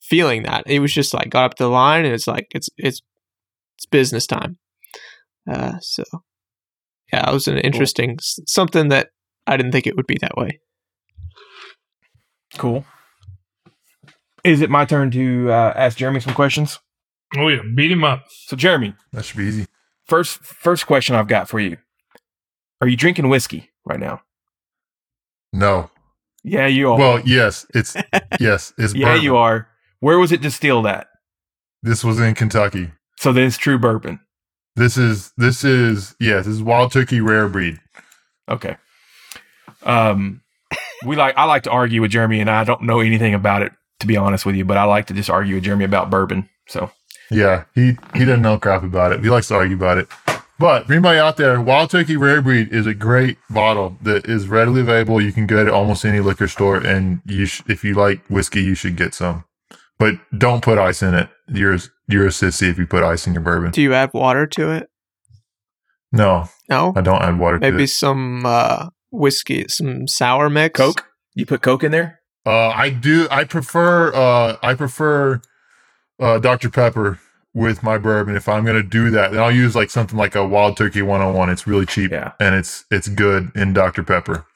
[0.00, 0.64] feeling that.
[0.66, 3.00] It was just like got up the line, and it's like it's it's
[3.76, 4.58] it's business time.
[5.50, 6.04] Uh, so
[7.12, 9.10] yeah, it was an interesting s something that
[9.46, 10.60] I didn't think it would be that way.
[12.58, 12.84] Cool.
[14.44, 16.78] Is it my turn to uh, ask Jeremy some questions?
[17.36, 18.24] Oh yeah, beat him up.
[18.46, 19.66] So, Jeremy, That should be easy.
[20.06, 21.76] first first question I've got for you:
[22.80, 24.22] Are you drinking whiskey right now?
[25.52, 25.90] No.
[26.44, 26.98] Yeah, you are.
[26.98, 27.96] Well, yes, it's
[28.40, 29.24] yes, it's yeah, bourbon.
[29.24, 29.68] you are.
[30.00, 31.08] Where was it distilled at?
[31.82, 32.92] This was in Kentucky.
[33.18, 34.20] So then it's true bourbon.
[34.76, 37.80] This is this is yeah, this is wild turkey rare breed.
[38.48, 38.76] Okay.
[39.82, 40.42] Um,
[41.06, 43.72] we like I like to argue with Jeremy, and I don't know anything about it
[44.00, 46.48] to be honest with you, but I like to just argue with Jeremy about bourbon.
[46.68, 46.90] So
[47.30, 49.20] Yeah, he he doesn't know crap about it.
[49.22, 50.08] He likes to argue about it.
[50.58, 54.48] But for anybody out there, Wild Turkey Rare Breed is a great bottle that is
[54.48, 55.20] readily available.
[55.20, 58.24] You can get it at almost any liquor store, and you sh- if you like
[58.28, 59.44] whiskey, you should get some.
[59.98, 61.28] But don't put ice in it.
[61.48, 63.70] You're a- you're a sissy if you put ice in your bourbon.
[63.70, 64.88] Do you add water to it?
[66.12, 70.78] No, No, I don't add water to maybe some uh, whiskey, some sour mix.
[70.78, 72.20] Coke, you put Coke in there?
[72.46, 73.26] Uh, I do.
[73.30, 74.14] I prefer.
[74.14, 75.42] Uh, I prefer
[76.20, 77.18] uh, Dr Pepper
[77.52, 78.36] with my bourbon.
[78.36, 81.50] If I'm gonna do that, then I'll use like something like a Wild Turkey 101.
[81.50, 84.46] It's really cheap Yeah, and it's it's good in Dr Pepper.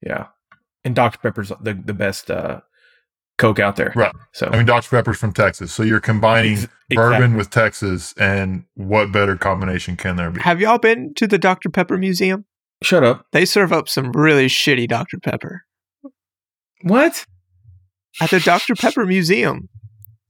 [0.00, 0.26] yeah.
[0.84, 2.60] And Dr Pepper's the the best uh,
[3.40, 3.92] Coke out there.
[3.96, 4.12] Right.
[4.32, 4.88] So I mean, Dr.
[4.90, 10.16] Pepper's from Texas, so you're combining Ex- bourbon with Texas, and what better combination can
[10.16, 10.40] there be?
[10.42, 11.70] Have y'all been to the Dr.
[11.70, 12.44] Pepper Museum?
[12.82, 13.26] shut up.
[13.32, 15.18] They serve up some really shitty Dr.
[15.18, 15.64] Pepper
[16.82, 17.26] What?
[18.20, 18.74] at the Dr.
[18.74, 19.68] Pepper Museum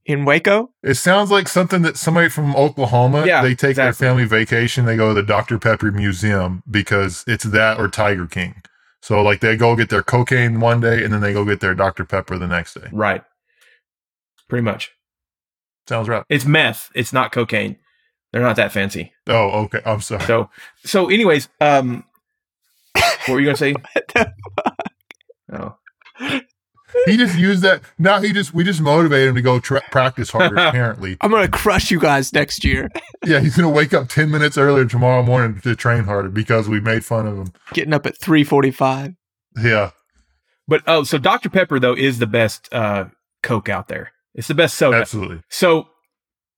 [0.04, 0.70] in Waco.
[0.82, 4.96] It sounds like something that somebody from Oklahoma, Yeah, they take their family vacation, they
[4.96, 5.58] go to the Dr.
[5.58, 8.62] Pepper Museum because it's that or Tiger King.
[9.02, 11.74] So like they go get their cocaine one day and then they go get their
[11.74, 12.04] Dr.
[12.04, 12.88] Pepper the next day.
[12.92, 13.22] Right.
[14.48, 14.92] Pretty much.
[15.88, 16.24] Sounds right.
[16.28, 16.90] It's meth.
[16.94, 17.76] It's not cocaine.
[18.32, 19.12] They're not that fancy.
[19.26, 19.80] Oh, okay.
[19.84, 20.24] I'm sorry.
[20.24, 20.50] So
[20.84, 22.04] so anyways, um
[22.92, 23.74] what were you gonna say?
[25.52, 25.74] Oh.
[27.06, 27.82] He just used that.
[27.98, 30.56] Now he just we just motivated him to go tra- practice harder.
[30.58, 32.88] apparently, I'm going to crush you guys next year.
[33.26, 36.80] yeah, he's gonna wake up ten minutes earlier tomorrow morning to train harder because we
[36.80, 37.52] made fun of him.
[37.72, 39.14] Getting up at 345.
[39.62, 39.90] Yeah,
[40.68, 41.48] But oh, so Dr.
[41.50, 43.06] Pepper though is the best uh
[43.42, 44.12] Coke out there.
[44.34, 44.98] It's the best soda.
[44.98, 45.40] absolutely.
[45.48, 45.88] So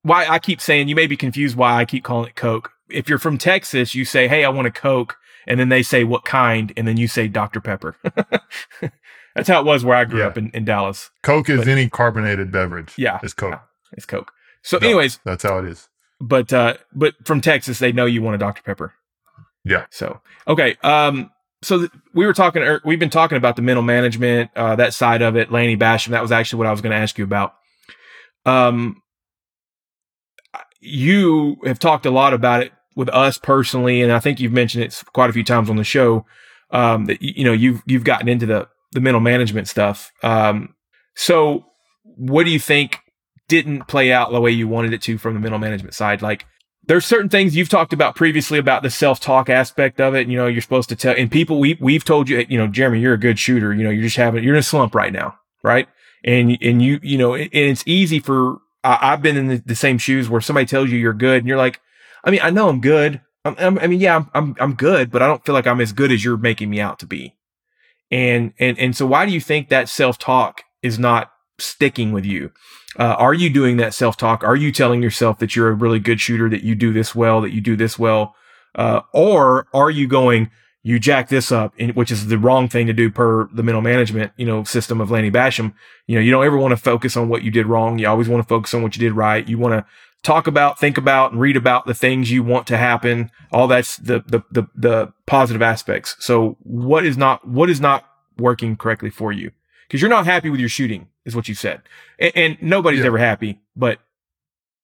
[0.02, 2.70] why I keep saying you may be confused why I keep calling it Coke.
[2.90, 6.04] If you're from Texas, you say, "Hey, I want a Coke," and then they say,
[6.04, 7.60] "What kind?" and then you say Dr.
[7.60, 7.96] Pepper.
[9.34, 10.26] That's how it was where I grew Yeah.
[10.26, 11.10] up in, in Dallas.
[11.22, 12.92] Coke is But- any carbonated beverage.
[12.96, 13.18] Yeah.
[13.22, 13.60] it's Coke.
[13.92, 14.30] It's Coke.
[14.62, 14.86] So, No.
[14.86, 15.88] anyways, That's how it is.
[16.20, 18.62] but uh, but from Texas, they know you want a Dr.
[18.62, 18.94] Pepper.
[19.64, 19.86] Yeah.
[19.90, 20.76] So okay.
[20.82, 21.30] Um.
[21.62, 22.62] So th- we were talking.
[22.62, 25.52] Er, we've been talking about the mental management, uh, that side of it.
[25.52, 26.08] Lanny Bassham.
[26.08, 27.54] That was actually what I was going to ask you about.
[28.44, 29.02] Um.
[30.80, 34.84] You have talked a lot about it with us personally, and I think you've mentioned
[34.84, 36.26] it quite a few times on the show.
[36.70, 37.04] Um.
[37.06, 40.12] That you know you've you've gotten into the the mental management stuff.
[40.22, 40.74] Um.
[41.14, 41.66] So
[42.04, 42.98] what do you think
[43.48, 46.22] didn't play out the way you wanted it to from the mental management side?
[46.22, 46.46] Like
[46.86, 50.26] there's certain things you've talked about previously about the self-talk aspect of it.
[50.26, 53.00] You know, you're supposed to tell, and people we we've told you, you know, Jeremy,
[53.00, 53.72] you're a good shooter.
[53.72, 55.88] You know, you're just having you're in a slump right now, right?
[56.24, 59.76] And and you you know, and it's easy for I, I've been in the, the
[59.76, 61.80] same shoes where somebody tells you you're good, and you're like,
[62.24, 63.20] I mean, I know I'm good.
[63.44, 65.80] I'm, I'm, I mean, yeah, I'm, I'm I'm good, but I don't feel like I'm
[65.80, 67.36] as good as you're making me out to be.
[68.12, 72.52] And and and so, why do you think that self-talk is not sticking with you?
[72.98, 74.44] Uh, are you doing that self talk?
[74.44, 77.40] Are you telling yourself that you're a really good shooter, that you do this well,
[77.40, 78.34] that you do this well?
[78.74, 80.50] Uh, or are you going,
[80.82, 84.32] you jack this up, which is the wrong thing to do per the mental management,
[84.36, 85.74] you know, system of Lanny Bassham.
[86.06, 87.98] You know, you don't ever want to focus on what you did wrong.
[87.98, 89.46] You always want to focus on what you did right.
[89.46, 89.86] You want to
[90.22, 93.30] talk about, think about, and read about the things you want to happen.
[93.52, 96.16] All that's the, the, the, the positive aspects.
[96.20, 98.04] So what is not, what is not
[98.38, 99.50] working correctly for you?
[99.88, 101.82] Because you're not happy with your shooting, is what you said
[102.18, 103.06] and, and nobody's Yeah.
[103.06, 103.60] ever happy.
[103.76, 103.98] But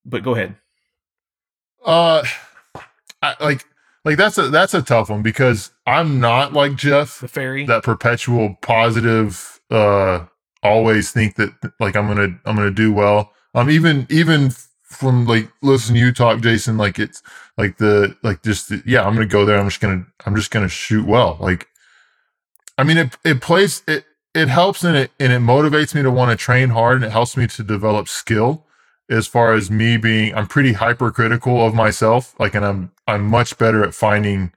[0.04, 0.54] but go ahead.
[1.84, 2.22] Uh,
[3.22, 3.64] I, like
[4.04, 7.66] like that's a that's a tough one because I'm not like Jeff, The fairy.
[7.66, 9.60] that perpetual positive.
[9.70, 10.26] Uh,
[10.62, 13.32] always think that like I'm gonna I'm gonna do well.
[13.54, 14.50] Um, even even
[14.88, 17.22] from like listening to you talk, Jason, like it's
[17.56, 19.58] like the like just the, yeah, I'm gonna go there.
[19.58, 21.36] I'm just gonna I'm just gonna shoot well.
[21.40, 21.68] Like,
[22.76, 26.10] I mean, it it plays it it helps and it and it motivates me to
[26.10, 28.64] want to train hard and it helps me to develop skill
[29.10, 33.58] as far as me being I'm pretty hypercritical of myself like and I'm I'm much
[33.58, 34.52] better at finding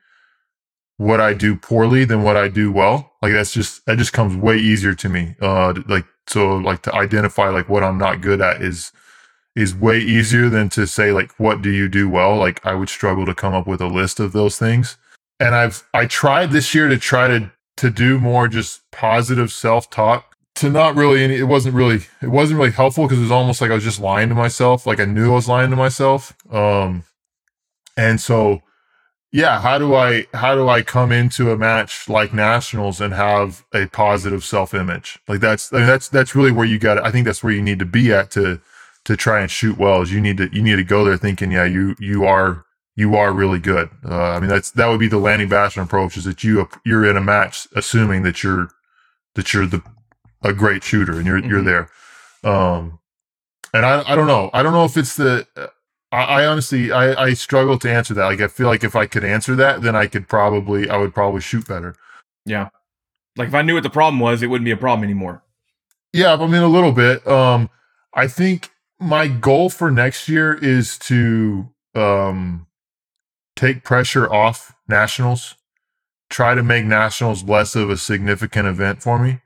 [0.97, 4.35] what I do poorly than what I do well like that's just that just comes
[4.35, 8.41] way easier to me uh like so like to identify like what I'm not good
[8.41, 8.91] at is
[9.55, 12.37] is way easier than to say like what do you do well?
[12.37, 14.97] Like I would struggle to come up with a list of those things.
[15.39, 20.35] And I've I tried this year to try to to do more just positive self-talk
[20.55, 23.61] to not really any it wasn't really it wasn't really helpful because it was almost
[23.61, 24.85] like I was just lying to myself.
[24.85, 26.33] Like I knew I was lying to myself.
[26.51, 27.03] Um
[27.97, 28.61] and so
[29.33, 33.65] yeah how do I how do I come into a match like nationals and have
[33.73, 35.19] a positive self-image?
[35.27, 37.61] Like that's I mean, that's that's really where you got I think that's where you
[37.61, 38.61] need to be at to
[39.05, 41.51] to try and shoot well is you need to you need to go there thinking
[41.51, 42.63] yeah you you are
[42.95, 46.17] you are really good uh, I mean that's that would be the Lanny Bassham approach
[46.17, 48.69] is that you you're in a match assuming that you're
[49.35, 49.81] that you're the
[50.43, 51.65] a great shooter and you're you're Mhm.
[51.65, 51.89] there
[52.51, 52.99] um
[53.73, 55.45] and i i don't know i don't know if it's the
[56.11, 59.05] I, I honestly I, I struggle to answer that like i feel like if i
[59.05, 61.95] could answer that then i could probably i would probably shoot better
[62.45, 62.69] yeah.
[63.37, 65.43] Like if I knew what the problem was, it wouldn't be a problem anymore.
[66.11, 67.69] yeah i mean a little bit um
[68.15, 72.67] i think my goal for next year is to um
[73.55, 75.55] take pressure off nationals
[76.29, 79.41] try to make nationals less of a significant event for me.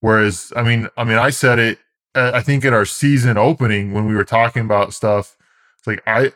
[0.00, 1.78] Whereas i mean i mean i said it
[2.14, 5.36] uh, i think in our season opening when we were talking about stuff
[5.78, 6.32] it's like I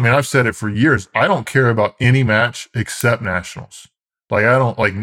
[0.00, 3.88] mean i've said it for years i don't care about any match except nationals.
[4.28, 4.94] Like i don't like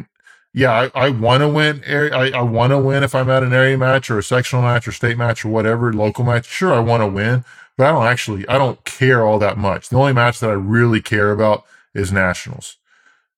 [0.54, 1.84] yeah, I, I want to win.
[1.88, 4.88] I, I want to win if I'm at an area match or a sectional match
[4.88, 6.46] or state match or whatever, local match.
[6.46, 7.44] Sure, I want to win,
[7.78, 9.90] but I don't actually, I don't care all that much.
[9.90, 12.78] The only match that I really care about is nationals,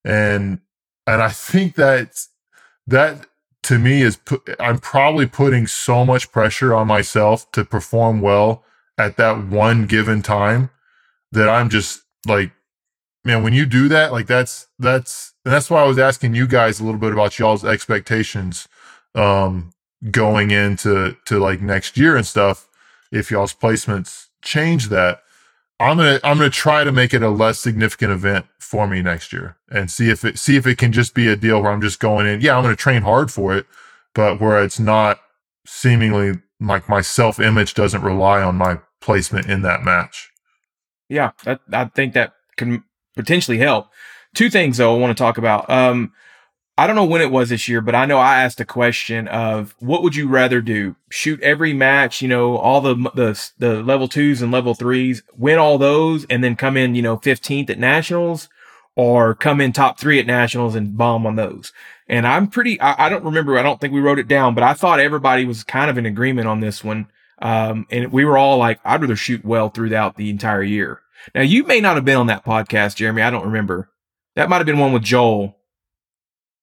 [0.04, 0.60] and
[1.08, 2.26] and I think that
[2.88, 3.28] that
[3.64, 8.64] to me is put, I'm probably putting so much pressure on myself to perform well
[8.98, 10.70] at that one given time
[11.32, 12.52] that I'm just like,
[13.24, 16.48] man, when you do that, like that's that's and that's why I was asking you
[16.48, 18.68] guys a little bit about y'all's expectations
[19.14, 19.72] um,
[20.12, 22.68] going into to like next year and stuff.
[23.12, 25.22] If y'all's placements change that,
[25.80, 29.32] I'm gonna I'm gonna try to make it a less significant event for me next
[29.32, 31.82] year and see if it see if it can just be a deal where I'm
[31.82, 32.42] just going in.
[32.42, 33.68] Yeah, I'm gonna train hard for it,
[34.14, 35.20] but where it's not
[35.66, 40.32] seemingly like my self image doesn't rely on my placement in that match.
[41.08, 41.32] Yeah,
[41.72, 42.84] I think that can
[43.16, 43.88] potentially help.
[44.36, 45.70] Two things though I want to talk about.
[45.70, 46.12] Um,
[46.78, 49.30] I don't know when it was this year, but I know I asked a question
[49.30, 50.98] of what would you rather do?
[51.10, 55.58] Shoot every match, you know, all the the the level twos and level threes, win
[55.58, 58.50] all those, and then come in, you know, fifteenth at nationals,
[58.98, 61.72] or come in top three at nationals and bomb on those.
[62.10, 62.80] And I'm pretty.
[62.82, 63.58] I, I don't remember.
[63.58, 66.06] I don't think we wrote it down, but I thought everybody was kind of in
[66.06, 67.08] agreement on this one.
[67.42, 71.02] Um, and we were all like, I'd rather shoot well throughout the entire year.
[71.34, 73.22] Now you may not have been on that podcast, Jeremy.
[73.22, 73.90] I don't remember.
[74.36, 75.56] That might have been one with Joel.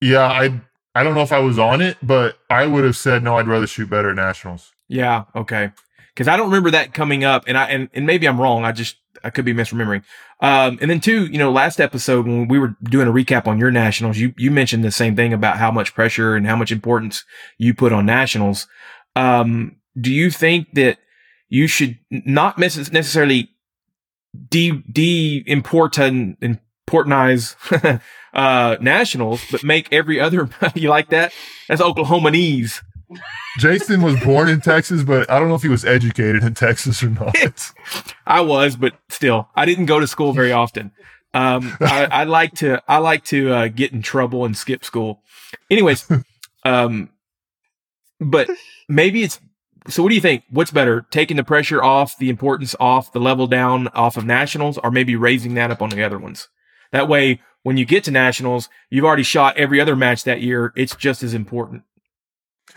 [0.00, 0.60] Yeah, I
[0.94, 3.36] I don't know if I was on it, but I would have said no.
[3.36, 4.72] I'd rather shoot better at nationals.
[4.88, 5.72] Yeah, okay.
[6.14, 8.64] Because I don't remember that coming up, and I and, and maybe I'm wrong.
[8.64, 10.02] I just I could be misremembering.
[10.40, 13.58] Um, and then two, you know, last episode when we were doing a recap on
[13.58, 16.72] your nationals, you you mentioned the same thing about how much pressure and how much
[16.72, 17.24] importance
[17.58, 18.66] you put on nationals.
[19.16, 20.98] Um, do you think that
[21.48, 23.50] you should not necessarily
[24.48, 26.38] de de important
[26.92, 27.56] importantize
[28.34, 30.48] uh, nationals, but make every other.
[30.74, 31.32] you like that?
[31.68, 32.82] That's Oklahomanese.
[33.58, 37.02] Jason was born in Texas, but I don't know if he was educated in Texas
[37.02, 37.34] or not.
[38.26, 40.92] I was, but still, I didn't go to school very often.
[41.34, 45.22] Um, I, I, like to I like to uh, get in trouble and skip school.
[45.70, 46.06] Anyways,
[46.64, 47.10] um,
[48.20, 48.50] but
[48.88, 49.40] maybe it's
[49.88, 50.02] so.
[50.02, 50.44] What do you think?
[50.50, 54.78] What's better, taking the pressure off, the importance off, the level down off of nationals,
[54.78, 56.48] or maybe raising that up on the other ones?
[56.92, 60.72] That way, when you get to nationals, you've already shot every other match that year.
[60.76, 61.82] It's just as important.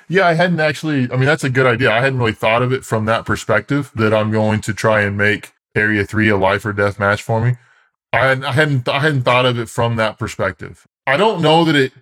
[0.08, 1.12] Yeah, I hadn't actually.
[1.12, 1.92] I mean, that's a good idea.
[1.92, 5.18] I hadn't really thought of it from that perspective that I'm going to try and
[5.18, 7.56] make Area Three a life or death match for me.
[8.14, 10.88] I hadn't, I hadn't, I hadn't thought of it from that perspective.
[11.08, 11.94] I don't know that it.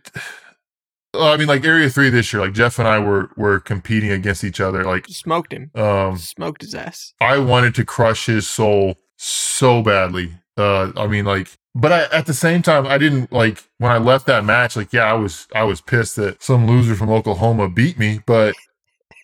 [1.13, 4.43] I mean, like Area Three this year, like Jeff and I were were competing against
[4.43, 4.83] each other.
[4.83, 7.13] Like smoked him, um, smoked his ass.
[7.21, 10.33] I wanted to crush his soul so badly.
[10.57, 13.97] Uh, I mean, like but I, at the same time, I didn't like when I
[13.97, 14.75] left that match.
[14.75, 18.53] Like, yeah, I was I was pissed that some loser from Oklahoma beat me, but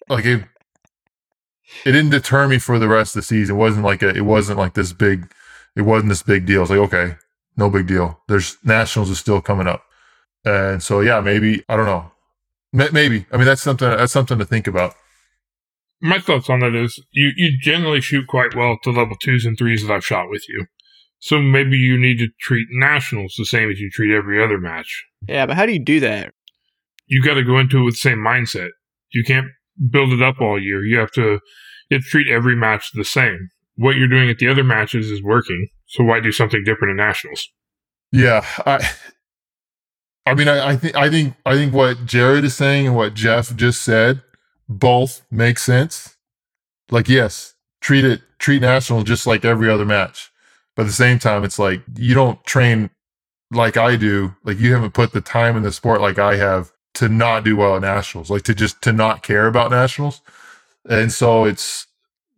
[0.07, 0.43] like it,
[1.85, 3.55] it didn't deter me for the rest of the season.
[3.55, 5.31] It wasn't like a, it wasn't like this big,
[5.75, 6.63] it wasn't this big deal.
[6.63, 7.17] It's like okay,
[7.55, 8.19] no big deal.
[8.27, 9.83] There's nationals is still coming up,
[10.43, 12.11] and so yeah, maybe I don't know,
[12.73, 14.95] maybe I mean that's something that's something to think about.
[16.01, 19.55] My thoughts on that is you you generally shoot quite well to level twos and
[19.55, 20.65] threes that I've shot with you.
[21.19, 25.05] So maybe you need to treat nationals the same as you treat every other match.
[25.27, 26.33] Yeah, but how do you do that?
[27.07, 28.69] You got to go into it with the same mindset.
[29.11, 29.47] You can't
[29.89, 30.83] build it up all year.
[30.83, 31.39] You have to,
[31.89, 33.49] you have to treat every match the same.
[33.75, 35.67] What you're doing at the other matches is working.
[35.87, 37.49] So why do something different in nationals?
[38.11, 38.89] Yeah, I,
[40.25, 43.13] I mean, I, I think, I think, I think what Jared is saying and what
[43.13, 44.21] Jeff just said
[44.67, 46.15] both make sense.
[46.91, 50.31] Like, yes, treat it, treat national just like every other match
[50.79, 52.89] but at the same time, it's like you don't train
[53.51, 54.33] like I do.
[54.45, 57.57] Like you haven't put the time in the sport like I have to not do
[57.57, 60.21] well at nationals, like to just to not care about nationals.
[60.89, 61.85] And so it's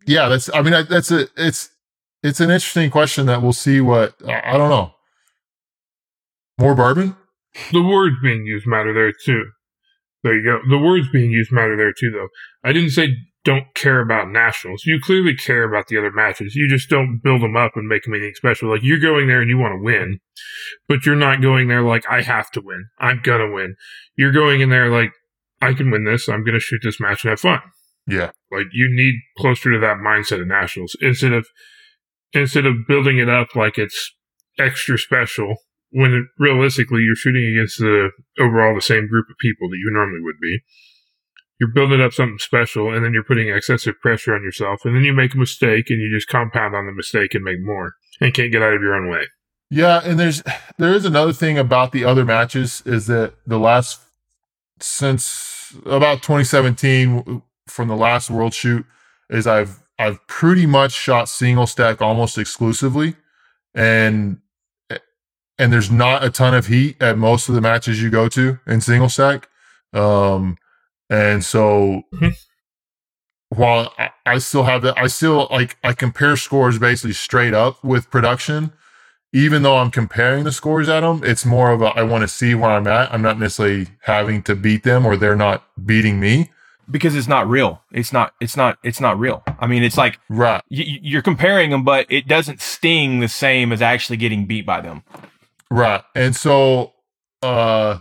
[0.07, 1.69] yeah, that's I mean that's a it's
[2.23, 4.95] it's an interesting question that we'll see what I don't know.
[6.57, 7.15] More bourbon?
[7.71, 9.51] The words being used matter there too.
[10.23, 10.61] There you go.
[10.67, 12.29] The words being used matter there too, though.
[12.63, 14.83] I didn't say don't care about nationals.
[14.85, 16.55] You clearly care about the other matches.
[16.55, 18.69] You just don't build them up and make them anything special.
[18.69, 20.19] Like you're going there and you want to win,
[20.87, 22.85] but you're not going there like I have to win.
[22.99, 23.75] I'm gonna win.
[24.15, 25.11] You're going in there like
[25.61, 26.29] I can win this.
[26.29, 27.61] I'm gonna shoot this match and have fun.
[28.07, 28.31] Yeah.
[28.51, 31.47] Like you need closer to that mindset of nationals instead of
[32.33, 34.13] instead of building it up like it's
[34.59, 35.55] extra special
[35.91, 39.89] when it, realistically you're shooting against the overall the same group of people that you
[39.91, 40.59] normally would be
[41.61, 45.03] you're building up something special and then you're putting excessive pressure on yourself and then
[45.03, 48.33] you make a mistake and you just compound on the mistake and make more and
[48.33, 49.27] can't get out of your own way.
[49.69, 50.41] Yeah, and there's
[50.79, 54.01] there is another thing about the other matches is that the last
[54.79, 58.83] since about 2017 from the last world shoot
[59.29, 63.15] is I've I've pretty much shot single stack almost exclusively
[63.75, 64.39] and
[65.59, 68.57] and there's not a ton of heat at most of the matches you go to
[68.65, 69.47] in single stack.
[69.93, 70.57] Um
[71.11, 72.33] and so Mhm.
[73.49, 77.83] while I, I still have that I still like I compare scores basically straight up
[77.83, 78.73] with production
[79.33, 82.27] even though I'm comparing the scores at them, it's more of a I want to
[82.27, 83.13] see where I'm at.
[83.13, 86.51] I'm not necessarily having to beat them or they're not beating me.
[86.89, 87.81] because it's not real.
[87.93, 88.33] It's not.
[88.41, 88.77] It's not.
[88.83, 89.41] It's not real.
[89.61, 90.61] I mean, it's like Right.
[90.69, 94.81] y- you're comparing them, but it doesn't sting the same as actually getting beat by
[94.81, 95.03] them.
[95.69, 96.03] Right.
[96.13, 96.91] And so
[97.41, 97.99] uh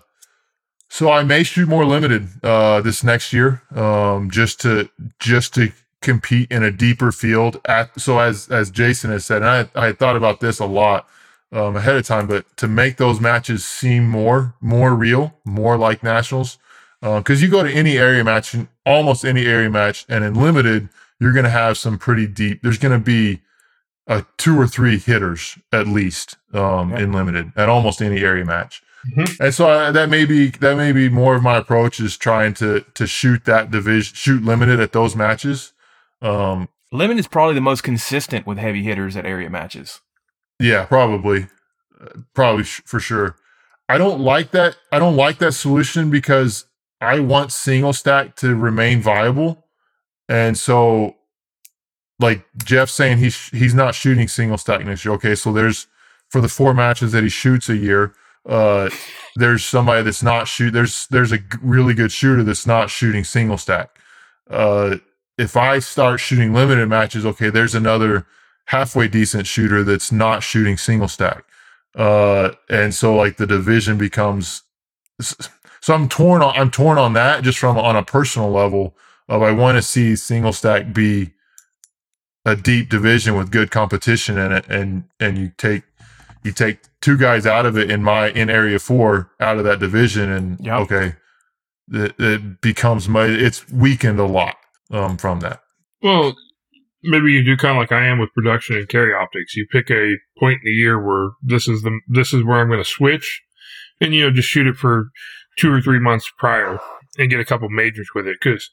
[0.92, 5.72] so I may shoot more limited uh this next year um just to just to
[6.02, 9.92] compete in a deeper field at so as as Jason has said and I I
[9.92, 11.06] thought about this a lot
[11.52, 16.02] um ahead of time but to make those matches seem more more real, more like
[16.02, 16.58] nationals
[17.02, 21.32] because you go to any area match, almost any area match, and in limited, you're
[21.32, 22.60] going to have some pretty deep.
[22.62, 23.40] There's going to be
[24.06, 26.98] uh, two or three hitters at least um, Yeah.
[27.00, 28.82] in limited at almost any area match.
[29.16, 29.40] Mhm.
[29.40, 32.52] And so I, that may be that may be more of my approach is trying
[32.54, 35.72] to to shoot that division, shoot limited at those matches.
[36.20, 40.00] Um, Lemon is probably the most consistent with heavy hitters at area matches.
[40.58, 41.46] Yeah, probably,
[42.00, 43.36] Uh, probably sh- for sure.
[43.88, 44.76] I don't like that.
[44.92, 46.66] I don't like that solution because
[47.00, 49.64] I want single stack to remain viable,
[50.28, 51.16] and so,
[52.18, 55.14] like Jeff saying he's he's not shooting single stack next year.
[55.14, 55.86] Okay, so there's
[56.28, 58.12] for the four matches that he shoots a year.
[58.48, 58.90] Uh,
[59.36, 60.72] there's somebody that's not shoot.
[60.72, 63.98] There's there's a really good shooter that's not shooting single stack.
[64.48, 64.96] Uh,
[65.38, 68.26] if I start shooting limited matches, okay, there's another
[68.66, 71.44] halfway decent shooter that's not shooting single stack.
[71.96, 74.62] Uh, and so like the division becomes
[75.20, 78.96] so I'm torn on I'm torn on that just from on a personal level
[79.28, 81.32] of I want to see single stack be
[82.44, 85.84] a deep division with good competition in it and and you take
[86.42, 89.78] you take two guys out of it in my in area four out of that
[89.80, 90.80] division and Yep.
[90.80, 91.14] okay
[91.92, 94.56] it, it becomes my it's weakened a lot
[94.90, 95.60] um from that
[96.02, 96.34] Well,
[97.02, 99.56] maybe you do kind of like I am with production and carry optics.
[99.56, 102.68] You pick a point in the year where this is the this is where I'm
[102.68, 103.42] going to switch,
[104.00, 105.10] and you know just shoot it for
[105.58, 106.78] two or three months prior
[107.18, 108.70] and get a couple majors with it because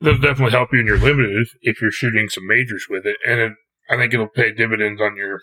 [0.00, 3.40] that'll definitely help you in your limited if you're shooting some majors with it, and
[3.40, 3.52] it,
[3.90, 5.40] I think it'll pay dividends on your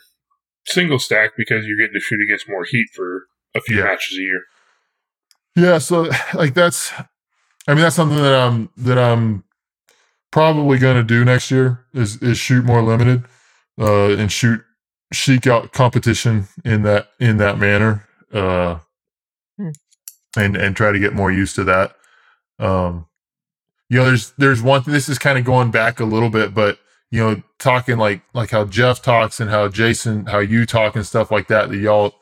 [0.67, 3.83] single stack because you're getting to shoot against more heat for a few Yeah.
[3.85, 4.43] matches a year.
[5.55, 6.91] Yeah, so like that's
[7.67, 9.43] I mean that's something that I'm that I'm
[10.31, 13.23] probably going to do next year is is shoot more limited
[13.79, 14.61] uh and shoot
[15.13, 18.79] seek out competition in that in that manner uh
[19.57, 19.69] Hmm.
[20.37, 21.95] and and try to get more used to that.
[22.59, 23.07] Um
[23.89, 26.77] you know there's there's one this is kind of going back a little bit but
[27.11, 31.05] you know talking like like how Jeff talks and how Jason how you talk and
[31.05, 32.15] stuff like that that y'all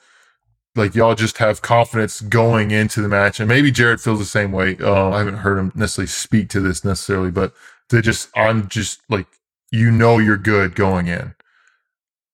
[0.75, 3.39] like y'all just have confidence going into the match.
[3.39, 4.77] And maybe jared feels the same way.
[4.79, 7.53] Uh, i haven't heard him necessarily speak to this necessarily but
[7.89, 9.27] they just i'm just like
[9.71, 11.33] you know you're good going in.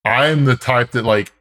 [0.03, 1.31] I'm the type that like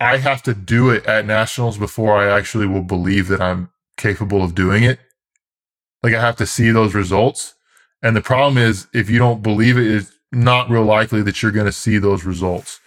[0.00, 4.42] i have to do it at nationals before i actually will believe that i'm capable
[4.42, 5.00] of doing it.
[6.02, 7.54] Like i have to see those results
[8.02, 11.52] and the problem is if you don't believe it it's not real likely that you're
[11.52, 12.80] going to see those results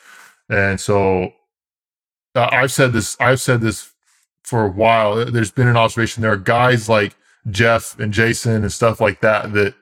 [0.50, 1.32] and so
[2.36, 3.18] uh, I've said this.
[3.20, 3.92] I've said this
[4.44, 5.26] for a while.
[5.26, 6.22] There's been an observation.
[6.22, 7.16] There are guys like
[7.50, 9.76] Jeff and Jason and stuff like that that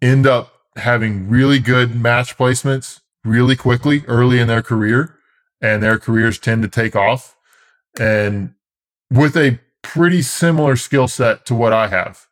[0.00, 5.16] end up having really good match placements really quickly early in their career,
[5.60, 7.36] and their careers tend to take off.
[7.98, 8.54] And
[9.10, 12.27] with a pretty similar skill set to what I have,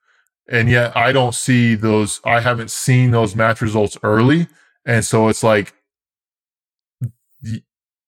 [0.50, 2.20] and yet I don't see those.
[2.24, 4.48] I haven't seen those match results early,
[4.84, 5.74] and so it's like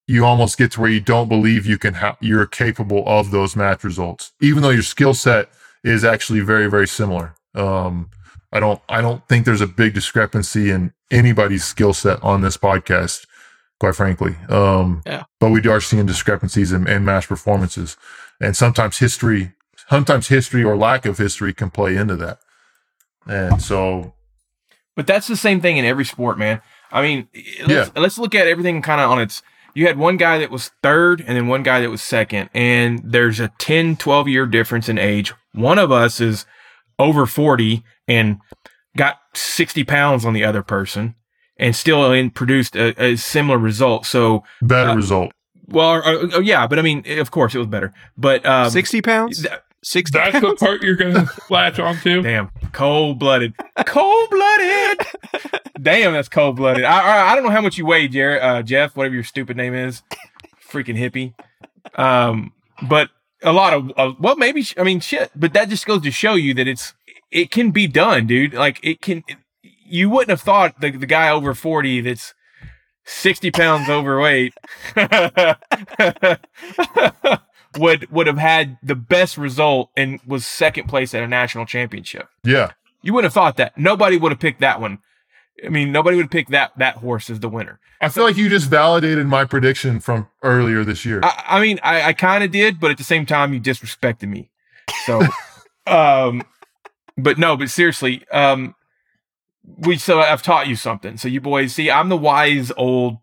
[0.07, 3.55] you almost get to where you don't believe you can have you're capable of those
[3.55, 5.51] match results even though your skill set
[5.85, 8.09] is actually very very similar um
[8.53, 12.57] i don't i don't think there's a big discrepancy in anybody's skill set on this
[12.57, 13.27] podcast
[13.79, 15.25] quite frankly um Yeah.
[15.41, 17.97] but we are seeing discrepancies in, in match performances
[18.41, 19.53] and sometimes history
[19.91, 22.39] sometimes history or lack of history can play into that
[23.27, 24.15] and so
[24.97, 26.61] But that's the same thing in every sport, man.
[26.91, 27.29] I mean,
[27.67, 29.43] let's, let's look at everything kind of on its.
[29.75, 33.01] You had one guy that was third and then one guy that was second, and
[33.05, 35.33] there's a 10, 12 year difference in age.
[35.53, 36.47] One of us is
[36.99, 38.39] over 40 and
[38.97, 41.15] got 60 pounds on the other person
[41.59, 44.07] and still in, produced a, a similar result.
[44.07, 45.33] So, better Uh, result
[45.69, 47.93] Well, or, or- oh, yeah, but I mean, of course, it was better.
[48.17, 49.43] But um, 60 pounds?
[49.43, 52.23] th- 60 That's the part you're going to latch onto.
[52.23, 53.55] Damn, cold blooded,
[53.87, 54.99] cold blooded.
[55.83, 56.85] Damn, that's cold blooded.
[56.85, 59.57] I, I I don't know how much you weigh, Jared, uh, Jeff, whatever your stupid
[59.57, 60.03] name is,
[60.69, 61.35] freaking hippie.
[61.99, 62.53] Um,
[62.89, 63.11] but
[63.43, 66.11] a lot of uh, well, maybe sh- I mean shit, but that just goes to
[66.11, 66.95] show you that it's
[67.31, 68.55] it can be done, dude.
[68.55, 69.23] Like it can.
[69.63, 72.35] you wouldn't have thought the the guy over forty that's
[73.05, 74.55] sixty pounds overweight
[77.77, 82.29] would would have had the best result and was second place at a national championship.
[82.45, 82.73] Yeah.
[83.03, 83.77] You wouldn't have thought that.
[83.77, 84.99] Nobody would have picked that one.
[85.65, 87.81] I mean, nobody would pick that that horse as the winner.
[88.01, 91.21] I feel like you just validated my prediction from earlier this year.
[91.23, 94.29] I, I mean, I, I kind of did, but at the same time, you disrespected
[94.29, 94.51] me.
[95.05, 95.21] So,
[95.87, 96.43] um,
[97.17, 98.77] but no, but seriously, um,
[99.79, 101.17] we so I've taught you something.
[101.17, 103.19] So you boys see, I'm the wise old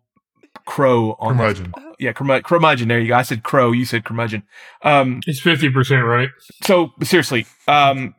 [0.64, 1.58] crow on this.
[1.58, 1.74] Curmudgeon.
[1.98, 2.88] Yeah, curmud- curmudgeon.
[2.88, 3.14] There you go.
[3.16, 3.72] I said crow.
[3.72, 4.42] You said curmudgeon.
[4.82, 6.28] Um, It's 50% right.
[6.64, 8.14] so seriously, um,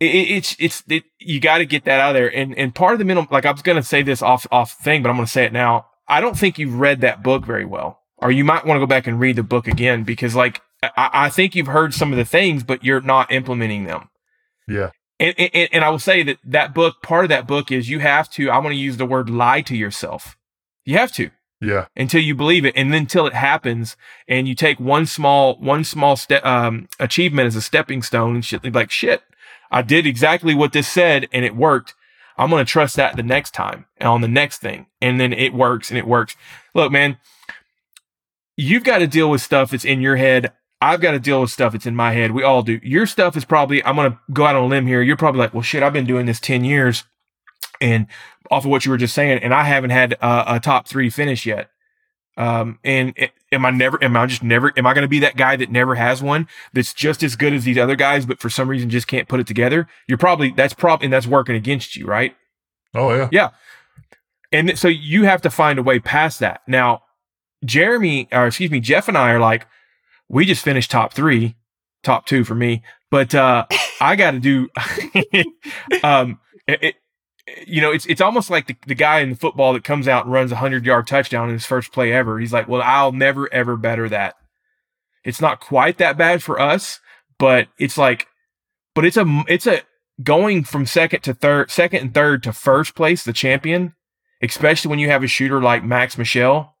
[0.00, 2.34] it, it- it's it's it, you got to get that out of there.
[2.34, 5.02] And and part of the minimum, like I was gonna say this off off thing,
[5.02, 5.86] but I'm gonna say it now.
[6.08, 8.86] I don't think you've read that book very well, or you might want to go
[8.86, 12.16] back and read the book again because like I, I think you've heard some of
[12.18, 14.08] the things, but you're not implementing them.
[14.68, 14.90] Yeah.
[15.20, 17.98] And, and and I will say that that book, part of that book is you
[17.98, 18.50] have to.
[18.50, 20.36] I want to use the word lie to yourself.
[20.84, 21.30] You have to
[21.60, 21.86] Yeah.
[21.96, 22.74] until you believe it.
[22.76, 23.96] And then until it happens
[24.28, 28.44] and you take one small one small step um achievement as a stepping stone and
[28.44, 29.22] shit like shit
[29.70, 31.94] i did exactly what this said and it worked.
[32.36, 34.86] I'm to trust that the next time on the next thing.
[35.00, 36.36] And then it works and it works.
[36.74, 37.18] Look man
[38.56, 40.52] you've got to deal with stuff that's in your head.
[40.80, 42.30] I've got to deal with stuff that's in my head.
[42.30, 42.78] We all do.
[42.84, 45.02] Your stuff is probably i'm to go out on a limb here.
[45.02, 47.02] You're probably like well shit i've been doing this 10 years
[47.80, 48.06] and
[48.50, 51.10] off of what you were just saying, and I haven't had uh, a top three
[51.10, 51.70] finish yet.
[52.36, 54.02] Um, and it, am I never?
[54.02, 54.72] Am I just never?
[54.76, 56.46] Am I going to be that guy that never has one?
[56.72, 59.40] That's just as good as these other guys, but for some reason just can't put
[59.40, 59.88] it together.
[60.06, 62.36] You're probably that's probably and that's working against you, right?
[62.94, 63.28] Oh yeah.
[63.32, 63.50] Yeah.
[64.52, 66.62] And so you have to find a way past that.
[66.66, 67.02] Now,
[67.64, 69.66] Jeremy, or excuse me, Jeff and I are like,
[70.28, 71.56] we just finished top three,
[72.04, 73.66] top two for me, but uh,
[74.00, 74.68] I got to do.
[76.04, 76.94] um, it, it-
[77.66, 80.24] you know, it's it's almost like the, the guy in the football that comes out
[80.24, 82.38] and runs a hundred yard touchdown in his first play ever.
[82.38, 84.34] He's like, well, I'll never ever better that.
[85.24, 87.00] It's not quite that bad for us,
[87.38, 88.28] but it's like,
[88.94, 89.82] but it's a it's a
[90.22, 93.94] going from second to third, second and third to first place, the champion
[94.42, 96.76] especially when you have a shooter like Max Michel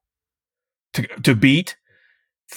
[0.94, 1.76] to to beat.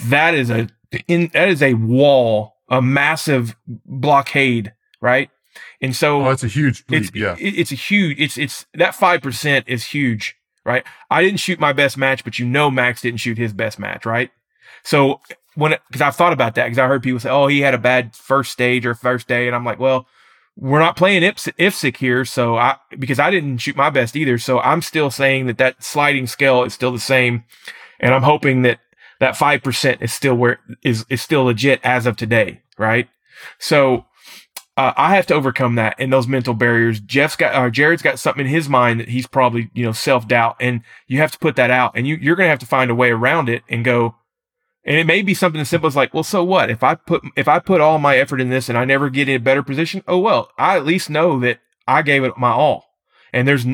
[0.04, 0.68] That is a
[1.08, 5.30] in that is a wall, a massive blockade, right?
[5.82, 7.04] And so Oh, that's a huge leap.
[7.04, 7.36] it's yeah.
[7.40, 10.84] it- it's a huge it's it's that five percent is huge, right?
[11.10, 14.06] I didn't shoot my best match, but you know Max didn't shoot his best match,
[14.06, 14.30] right?
[14.84, 15.22] So
[15.56, 17.78] when because I've thought about that because I heard people say, oh, he had a
[17.80, 20.08] bad first stage or first day, and I'm like, well,
[20.56, 24.38] we're not playing Ips- IPSC here, so I because I didn't shoot my best either,
[24.38, 27.44] so I'm still saying that that sliding scale is still the same,
[28.00, 28.80] and I'm hoping that
[29.20, 33.08] that five percent is still where is is still legit as of today, right?
[33.60, 34.06] So
[34.78, 37.00] uh, I have to overcome that and those mental barriers.
[37.00, 40.28] Jeff's got, uh, Jared's got something in his mind that he's probably, you know, self
[40.28, 42.90] doubt, and you have to put that out, and you you're gonna have to find
[42.90, 44.16] a way around it and go.
[44.84, 46.72] And it may be something as simple as like, well, so what?
[46.72, 49.30] If I put if I put all my effort in this and I never get
[49.30, 52.52] in a better position, oh well, I at least know that I gave it my
[52.52, 52.86] all.
[53.34, 53.66] And there's,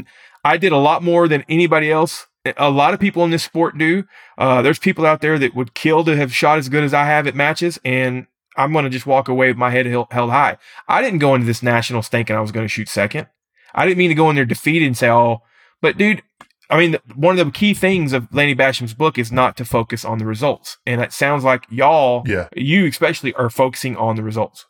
[0.44, 2.28] I did a lot more than anybody else.
[2.56, 4.06] A lot of people in this sport do.
[4.38, 7.06] Uh, there's people out there that would kill to have shot as good as I
[7.06, 8.28] have at matches, and
[8.58, 10.58] I'm going to just walk away with my head held, held high.
[10.88, 13.28] I didn't go into this nationals thinking I was going to shoot second.
[13.76, 15.44] I didn't mean to go in there defeated and say, oh,
[15.82, 16.24] but dude,
[16.70, 20.04] I mean, one of the key things of Lanny Bassham's book is not to focus
[20.04, 20.78] on the results.
[20.86, 22.50] And it sounds like y'all, Yeah.
[22.56, 24.66] you especially, are focusing on the results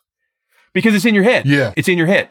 [0.72, 1.46] because it's in your head.
[1.46, 1.72] Yeah.
[1.76, 2.28] It's in your head.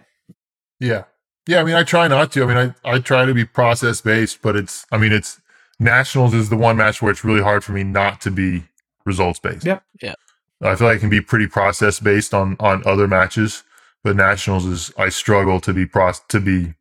[0.80, 1.06] Yeah.
[1.48, 1.60] Yeah.
[1.60, 2.44] I mean, I try not to.
[2.44, 5.42] I mean, I, I try to be process based, but it's, I mean, it's
[5.80, 8.66] nationals is the one match where it's really hard for me not to be
[9.06, 9.66] results based.
[9.66, 9.80] Yeah.
[10.02, 10.14] Yeah.
[10.62, 13.64] I feel like I can be pretty process based on, on other matches,
[14.04, 16.74] but nationals is, I struggle to be process, to be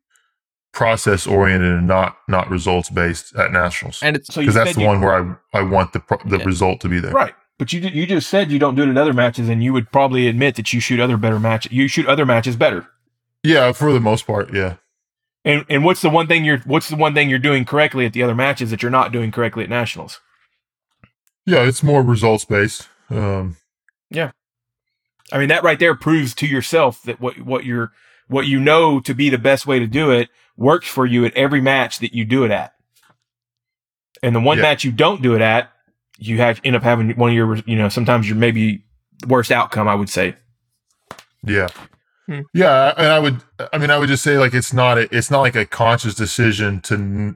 [0.73, 4.01] process oriented and not, not results based at nationals.
[4.03, 6.17] And it's So you Because that's the you- one where I, I want the, pro-
[6.25, 6.45] the Yeah.
[6.45, 7.11] result to be there.
[7.11, 7.33] Right.
[7.59, 9.91] But you you just said you don't do it in other matches, and you would
[9.91, 11.71] probably admit that you shoot other better matches.
[11.71, 12.85] You shoot other matches better.
[13.41, 13.71] Yeah.
[13.71, 14.53] For the most part.
[14.53, 14.75] Yeah.
[15.43, 18.13] And and what's the one thing you're what's the one thing you're doing correctly at
[18.13, 20.19] the other matches that you're not doing correctly at nationals?
[21.47, 21.63] Yeah.
[21.63, 22.87] It's more results based.
[23.09, 23.57] Um,
[25.31, 27.91] I mean that right there proves to yourself that what what you're
[28.27, 31.33] what you know to be the best way to do it works for you at
[31.35, 32.73] every match that you do it at.
[34.23, 34.63] And the one Yeah.
[34.63, 35.71] match you don't do it at,
[36.17, 38.83] you have end up having one of your you know sometimes your maybe
[39.27, 39.87] worst outcome.
[39.87, 40.35] I would say.
[41.43, 41.67] Yeah.
[42.25, 42.41] Hmm.
[42.53, 43.41] Yeah, and I would
[43.71, 46.15] I mean I would just say like it's not a, it's not like a conscious
[46.15, 47.35] decision to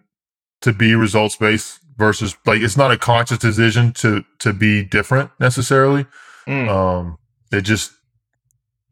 [0.61, 5.29] to be results based versus like it's not a conscious decision to to be different
[5.39, 6.05] necessarily.
[6.51, 6.69] Mm.
[6.69, 7.17] Um
[7.51, 7.91] it just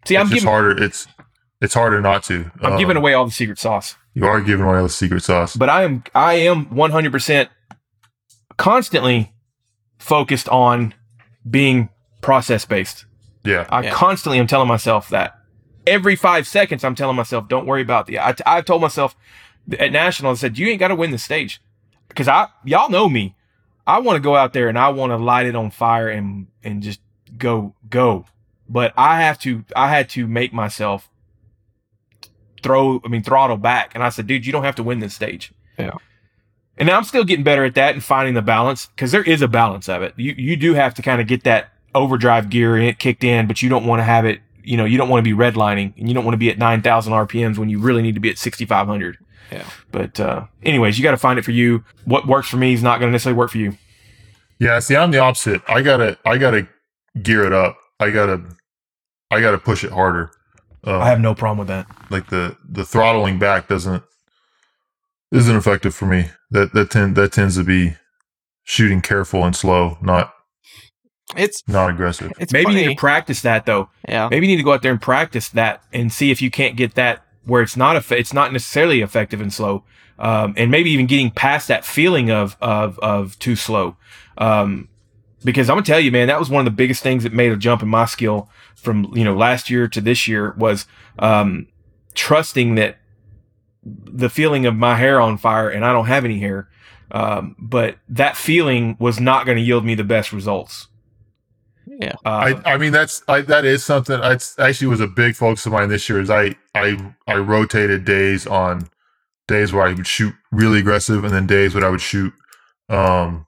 [0.05, 1.07] See, I'm just giving harder it's
[1.61, 2.49] it's harder not to.
[2.61, 3.95] I'm Um, giving away all the secret sauce.
[4.13, 5.55] You are giving away all the secret sauce.
[5.55, 7.49] but I am I am 100%
[8.57, 9.33] constantly
[9.97, 10.93] focused on
[11.49, 11.89] being
[12.21, 13.05] process based.
[13.43, 13.65] yeah.
[13.69, 13.91] I Yeah.
[13.91, 15.35] constantly am telling myself that
[15.87, 18.19] every five seconds I'm telling myself, don't worry about the.
[18.19, 19.15] I, I've told myself
[19.79, 21.61] at national, I said you ain't got to win the stage
[22.09, 23.35] because I y'all know me.
[23.87, 26.47] I want to go out there and I want to light it on fire and
[26.63, 26.99] and just
[27.37, 28.25] go go.
[28.67, 31.09] But I have to I had to make myself
[32.61, 35.13] throw I mean throttle back and I said, dude, you don't have to win this
[35.13, 35.51] stage.
[35.77, 35.91] Yeah.
[36.77, 39.41] And now I'm still getting better at that and finding the balance because there is
[39.41, 40.13] a balance of it.
[40.17, 43.47] You you do have to kind of get that overdrive gear and it kicked in,
[43.47, 44.39] but you don't want to have it.
[44.63, 46.57] You know, you don't want to be redlining and you don't want to be at
[46.57, 49.17] 9,000 RPMs when you really need to be at 6,500.
[49.51, 49.65] Yeah.
[49.91, 51.83] But, uh, anyways, you got to find it for you.
[52.05, 53.77] What works for me is not going to necessarily work for you.
[54.59, 55.61] Yeah, see, I'm the opposite.
[55.67, 56.67] I gotta, I gotta
[57.21, 57.77] gear it up.
[57.99, 58.41] I gotta,
[59.31, 60.31] I gotta push it harder.
[60.85, 61.87] Uh, I have no problem with that.
[62.09, 64.03] like the the throttling back doesn't
[65.31, 66.29] isn't effective for me.
[66.51, 67.95] That that tend that tends to be
[68.63, 70.33] shooting careful and slow, not
[71.35, 72.31] It's not aggressive.
[72.39, 73.89] it's Maybe you need to practice that though.
[74.07, 74.29] yeah.
[74.29, 76.75] Maybe you need to go out there and practice that and see if you can't
[76.77, 79.83] get that where it's not eff- it's not necessarily effective and slow.
[80.17, 83.97] Um, and maybe even getting past that feeling of of of too slow.
[84.37, 84.87] Um,
[85.43, 87.51] because I'm gonna tell you, man, that was one of the biggest things that made
[87.51, 90.85] a jump in my skill from you know last year to this year was
[91.19, 91.67] um,
[92.13, 92.97] trusting that
[93.83, 96.69] the feeling of my hair on fire and I don't have any hair.
[97.11, 100.87] Um, but that feeling was not going to yield me the best results.
[101.87, 102.13] Yeah.
[102.23, 104.19] Uh, I, I mean that's I, that is something.
[104.23, 106.21] It's actually was a big focus of mine this year.
[106.21, 108.87] Is I I I rotated days on
[109.47, 112.31] days where I would shoot really aggressive, and then days when I would shoot
[112.89, 113.47] um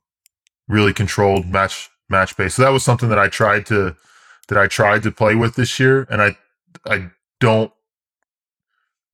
[0.71, 2.55] really controlled match match pace.
[2.55, 3.95] So that was something that I tried to
[4.47, 6.37] that I tried to play with this year, and I
[6.85, 7.09] I
[7.39, 7.71] don't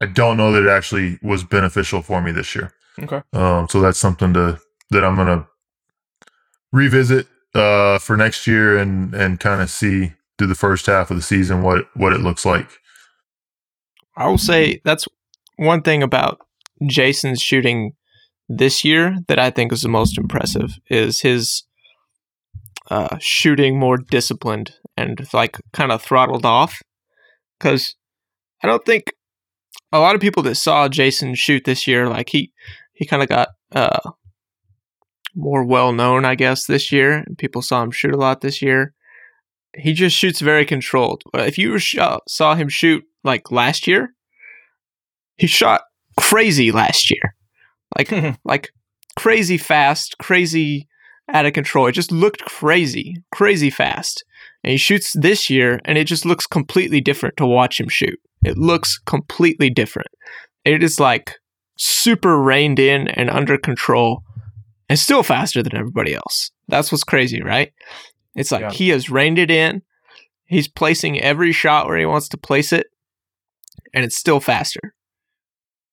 [0.01, 2.72] I don't know that it actually was beneficial for me this year.
[3.01, 3.22] okay.
[3.34, 4.60] Um, so that's something to
[4.91, 5.47] that I'm gonna
[6.72, 11.18] revisit uh, for next year and and kind of see through the first half of
[11.18, 12.70] the season what what it looks like.
[14.16, 15.08] I will say that's
[15.58, 16.39] one thing about
[16.88, 17.93] Jason's shooting
[18.49, 21.63] this year that I think is the most impressive is his
[22.89, 26.81] uh, shooting more disciplined and like kind of throttled off.
[27.59, 27.95] Because
[28.63, 29.11] I don't think
[29.91, 32.51] a lot of people that saw Jason shoot this year, like he
[32.93, 34.11] he kind of got uh,
[35.35, 37.25] more well known, I guess, this year.
[37.37, 38.93] People saw him shoot a lot this year.
[39.75, 41.23] He just shoots very controlled.
[41.33, 44.13] If you saw him shoot like last year,
[45.37, 45.81] he shot
[46.19, 47.35] crazy last year,
[47.95, 48.11] like
[48.43, 48.69] like
[49.15, 50.88] crazy fast, crazy
[51.33, 51.88] out of control.
[51.88, 54.23] It just looked crazy, crazy fast.
[54.63, 58.19] And he shoots this year, and it just looks completely different to watch him shoot.
[58.43, 60.07] It looks completely different.
[60.65, 61.35] It is like
[61.77, 64.23] super reined in and under control,
[64.89, 66.51] and still faster than everybody else.
[66.67, 67.71] That's what's crazy, right?
[68.35, 68.71] It's like Yeah.
[68.71, 69.81] he has reined it in.
[70.45, 72.88] He's placing every shot where he wants to place it,
[73.93, 74.93] and it's still faster.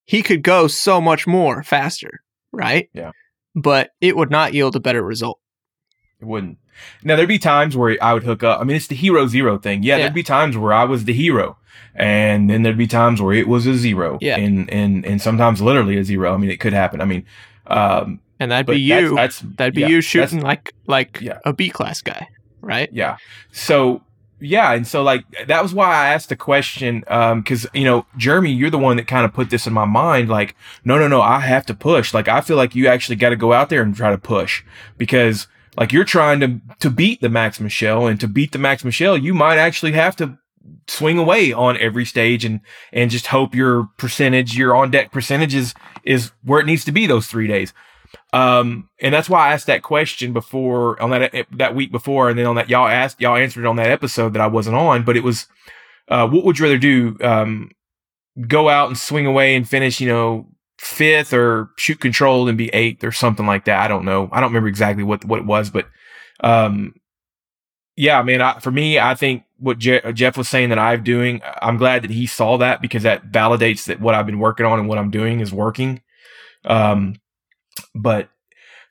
[0.07, 2.89] He could go so much more faster, right?
[2.93, 3.13] Yeah.
[3.55, 5.39] But it would not yield a better result.
[6.21, 6.59] It wouldn't.
[7.05, 8.61] Now there'd be times where I would hook up.
[8.61, 9.83] I mean, it's the hero zero thing.
[9.83, 10.03] Yeah, Yeah.
[10.05, 11.57] there'd be times where I was the hero,
[11.95, 14.19] and then there'd be times where it was a zero.
[14.21, 14.37] Yeah.
[14.37, 16.35] and and and sometimes literally a zero.
[16.35, 17.01] I mean, it could happen.
[17.01, 17.25] I mean,
[17.69, 19.15] um, And that'd be you.
[19.15, 21.39] That's, that's that'd be yeah, you shooting like like Yeah.
[21.45, 22.27] a B class guy,
[22.61, 22.89] right?
[22.93, 23.17] Yeah.
[23.53, 24.03] So
[24.45, 28.07] yeah, and so like that was why I asked the question, um, because you know,
[28.17, 30.29] Jeremy, you're the one that kind of put this in my mind.
[30.29, 32.13] Like, no, no, no, I have to push.
[32.13, 34.63] Like, I feel like you actually got to go out there and try to push
[34.99, 38.85] because like you're trying to to beat the Max Michel, and to beat the Max
[38.85, 40.39] Michel, you might actually have to
[40.87, 42.61] swing away on every stage and
[42.93, 45.75] and just hope your percentage, your on deck percentages
[46.05, 47.73] is where it needs to be those three days.
[48.33, 52.39] Um, and that's why I asked that question before on that that week before, and
[52.39, 55.05] then on that y'all asked y'all answered it on that episode that I wasn't on,
[55.05, 55.47] but it was,
[56.09, 57.17] uh, what would you rather do?
[57.21, 57.71] Um,
[58.49, 60.49] go out and swing away and finish, you know,
[60.79, 63.79] fifth, or shoot controlled and be eighth, or something like that.
[63.79, 64.29] I don't know.
[64.33, 65.87] I don't remember exactly what what it was, but
[66.41, 66.95] um,
[67.97, 68.43] yeah, man.
[68.43, 72.03] I, for me, I think what Je- Jeff was saying that I'm doing, I'm glad
[72.03, 74.99] that he saw that because that validates that what I've been working on and what
[74.99, 76.03] I'm doing is working.
[76.65, 77.17] Um,
[77.95, 78.29] but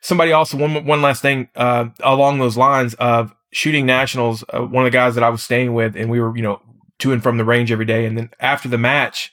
[0.01, 4.43] somebody also one one last thing uh, along those lines of shooting nationals.
[4.53, 6.61] Uh, one of the guys that I was staying with, and we were you know
[6.99, 9.31] to and from the range every day, and then after the match.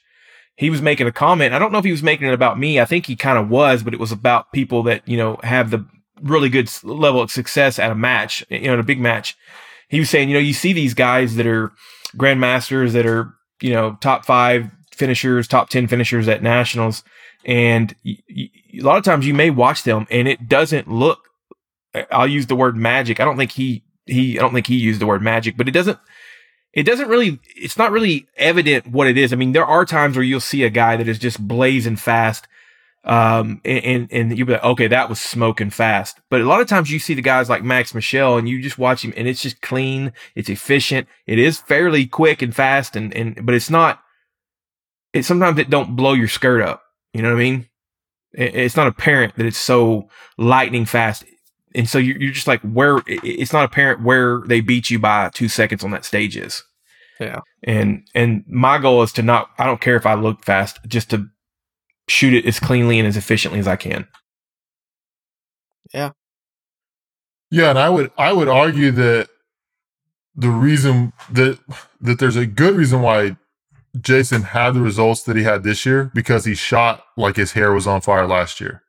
[0.56, 1.54] He was making a comment.
[1.54, 2.78] I don't know if he was making it about me.
[2.78, 5.70] I think he kind of was, but it was about people that, you know, have
[5.70, 5.86] the
[6.20, 9.38] really good level of success at a match, you know, in a big match.
[9.88, 11.72] He was saying, you know, you see these guys that are
[12.16, 17.02] grandmasters that are, you know, top five finishers, top 10 finishers at nationals.
[17.44, 17.94] And
[18.78, 21.28] a lot of times you may watch them and it doesn't look,
[22.10, 23.20] I'll use the word magic.
[23.20, 25.72] I don't think he, he, I don't think he used the word magic, but it
[25.72, 25.98] doesn't,
[26.72, 29.32] it doesn't really, it's not really evident what it is.
[29.32, 32.46] I mean, there are times where you'll see a guy that is just blazing fast
[33.02, 36.20] um, and, and, and you'll be like, okay, that was smoking fast.
[36.28, 38.78] But a lot of times you see the guys like Max Michel and you just
[38.78, 40.12] watch him and it's just clean.
[40.34, 41.08] It's efficient.
[41.26, 44.02] It is fairly quick and fast and, and, but it's not,
[45.12, 46.82] it sometimes it don't blow your skirt up.
[47.12, 47.69] You know what I mean?
[48.32, 50.08] It, it's not apparent that it's so
[50.38, 51.24] lightning fast.
[51.74, 55.30] And so you're, you're just like, where it's not apparent where they beat you by
[55.32, 56.62] two seconds on that stage is.
[57.20, 57.40] Yeah.
[57.62, 61.10] And, and my goal is to not, I don't care if I look fast, just
[61.10, 61.26] to
[62.08, 64.08] shoot it as cleanly and as efficiently as I can.
[65.94, 66.10] Yeah.
[67.52, 69.28] Yeah, and I would I would argue that
[70.36, 71.58] the reason that
[72.00, 73.36] that there's a good reason why
[74.00, 77.72] Jason had the results that he had this year because he shot like his hair
[77.72, 78.82] was on fire last year.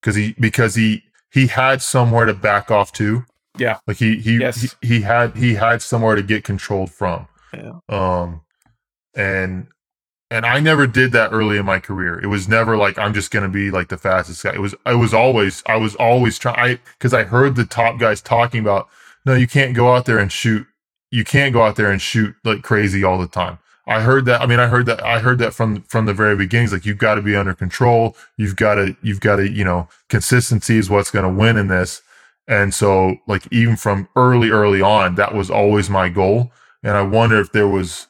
[0.00, 3.24] Because he because he he had somewhere to back off to.
[3.58, 3.78] Yeah.
[3.86, 4.76] Like he he Yes.
[4.80, 7.28] he, he had he had somewhere to get controlled from.
[7.54, 7.78] Yeah.
[7.88, 8.42] Um
[9.14, 9.68] and
[10.30, 12.18] and I never did that early in my career.
[12.18, 14.54] It was never like I'm just gonna be like the fastest guy.
[14.54, 17.98] It was I was always I was always trying I because I heard the top
[17.98, 18.88] guys talking about
[19.24, 20.66] no, you can't go out there and shoot.
[21.10, 23.58] You can't go out there and shoot like crazy all the time.
[23.86, 24.40] I heard that.
[24.40, 25.04] I mean, I heard that.
[25.04, 26.72] I heard that from from the very beginnings.
[26.72, 28.16] Like you've got to be under control.
[28.36, 28.96] You've got to.
[29.02, 29.48] You've got to.
[29.48, 32.02] You know, consistency is what's going to win in this.
[32.48, 36.52] And so, like even from early, early on, that was always my goal.
[36.82, 38.06] And I wonder if there was,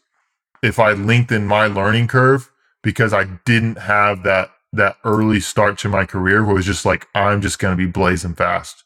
[0.62, 2.50] if I lengthened my learning curve
[2.82, 6.84] because I didn't have that that early start to my career where it was just
[6.84, 8.84] like I'm just going to be blazing fast.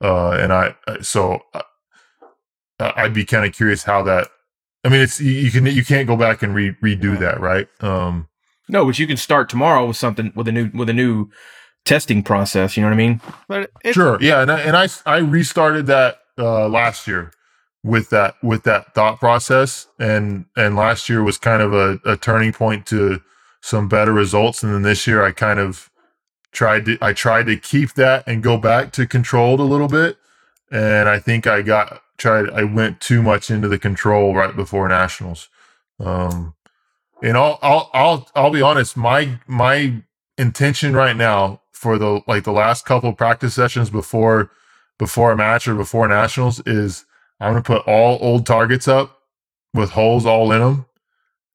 [0.00, 1.42] Uh, and I so
[2.80, 4.28] I'd be kind of curious how that.
[4.84, 7.68] I mean, it's you, you can you can't go back and re, redo that, right?
[7.80, 8.28] Um,
[8.68, 11.30] No, but you can start tomorrow with something with a new with a new
[11.84, 12.76] testing process.
[12.76, 13.20] You know what I mean?
[13.48, 17.32] But it's, sure, yeah, and I, and I I restarted that uh, last year
[17.82, 22.16] with that with that thought process, and and last year was kind of a, a
[22.16, 23.20] turning point to
[23.60, 25.90] some better results, and then this year I kind of
[26.52, 30.18] tried to I tried to keep that and go back to controlled a little bit,
[30.70, 34.88] and I think I got tried I went too much into the control right before
[34.88, 35.48] nationals.
[36.00, 36.54] Um,
[37.22, 40.02] and I'll I'll I'll I'll be honest, my my
[40.36, 44.50] intention right now for the like the last couple of practice sessions before
[44.98, 47.04] before a match or before nationals is
[47.40, 49.18] I'm gonna put all old targets up
[49.74, 50.86] with holes all in them,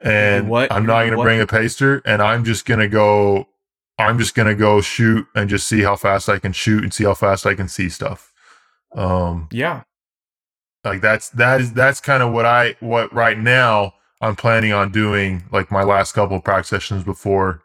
[0.02, 0.72] and what?
[0.72, 1.24] I'm not gonna What?
[1.26, 3.48] bring a paster, and I'm just gonna go.
[4.00, 7.04] I'm just gonna go shoot and just see how fast I can shoot and see
[7.04, 8.34] how fast I can see stuff.
[8.96, 9.84] Um, Yeah.
[10.84, 14.92] Like that's that is that's kind of what I what right now I'm planning on
[14.92, 17.62] doing like my last couple of practice sessions before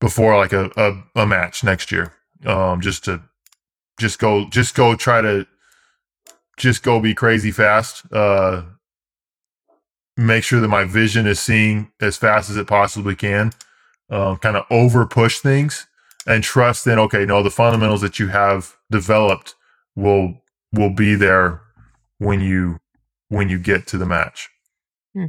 [0.00, 2.12] before like a, a, a match next year.
[2.44, 3.22] Um just to
[3.98, 5.46] just go just go try to
[6.56, 8.02] just go be crazy fast.
[8.12, 8.62] Uh
[10.16, 13.52] make sure that my vision is seeing as fast as it possibly can.
[14.10, 15.86] Um kind of over push things
[16.26, 19.54] and trust in okay, no, the fundamentals that you have developed
[19.96, 20.42] will
[20.74, 21.62] will be there
[22.18, 22.78] when you
[23.28, 24.48] when you get to the match.
[25.14, 25.26] Hmm.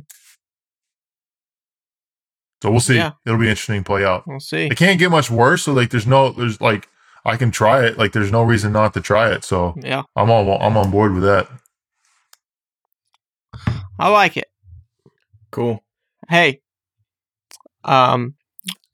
[2.61, 2.95] So we'll see.
[2.95, 3.11] Yeah.
[3.25, 4.23] It'll be interesting to play out.
[4.27, 4.65] we'll see.
[4.65, 5.63] It can't get much worse.
[5.63, 6.89] So like, there's no, there's like,
[7.23, 7.97] I can try it.
[7.97, 9.43] Like, there's no reason not to try it.
[9.43, 11.47] So Yeah, I'm all, I'm on board with that.
[13.97, 14.47] I like it.
[15.51, 15.83] Cool.
[16.29, 16.61] Hey,
[17.83, 18.35] um,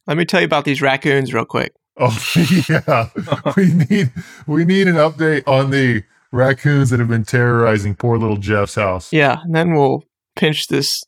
[0.08, 1.74] let me tell you about these raccoons real quick.
[1.98, 2.18] Oh
[2.70, 3.10] yeah,
[3.56, 4.12] we need
[4.48, 9.12] we need an update on the raccoons that have been terrorizing poor little Jeff's house.
[9.14, 10.04] Yeah, and then we'll
[10.36, 11.04] pinch this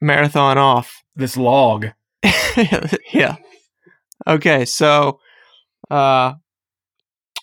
[0.00, 1.00] marathon off.
[1.16, 1.86] This log.
[3.12, 3.36] yeah.
[4.26, 5.20] Okay, so
[5.88, 6.32] uh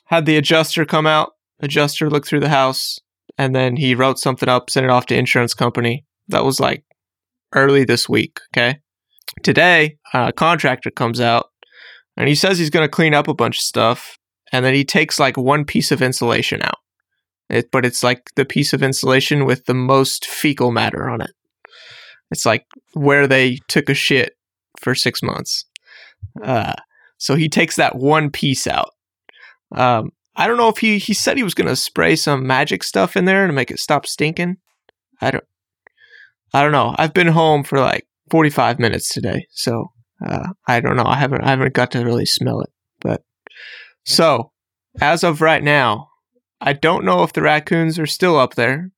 [0.08, 1.32] had the adjuster come out,
[1.62, 3.00] adjuster looked through the house,
[3.38, 6.06] and then he wrote something up, sent it off to insurance company.
[6.28, 6.84] That was like
[7.54, 8.80] early this week, okay?
[9.42, 11.46] Today, a contractor comes out
[12.18, 14.18] and he says he's going to clean up a bunch of stuff
[14.52, 16.80] and then he takes like one piece of insulation out.
[17.50, 21.32] It, but it's like the piece of insulation with the most fecal matter on it.
[22.32, 24.38] It's like where they took a shit
[24.80, 25.66] for six months.
[26.42, 26.74] Uh,
[27.18, 28.92] so he takes that one piece out.
[29.74, 33.18] Um, I don't know if he he said he was gonna spray some magic stuff
[33.18, 34.58] in there to make it stop stinking.
[35.20, 35.44] I don't.
[36.54, 36.96] I don't know.
[36.98, 39.92] I've been home for like 45 minutes today, so
[40.26, 41.06] uh, I don't know.
[41.06, 42.70] I haven't I haven't got to really smell it.
[43.02, 43.24] But
[44.06, 44.52] so
[45.00, 46.10] as of right now,
[46.60, 48.92] I don't know if the raccoons are still up there.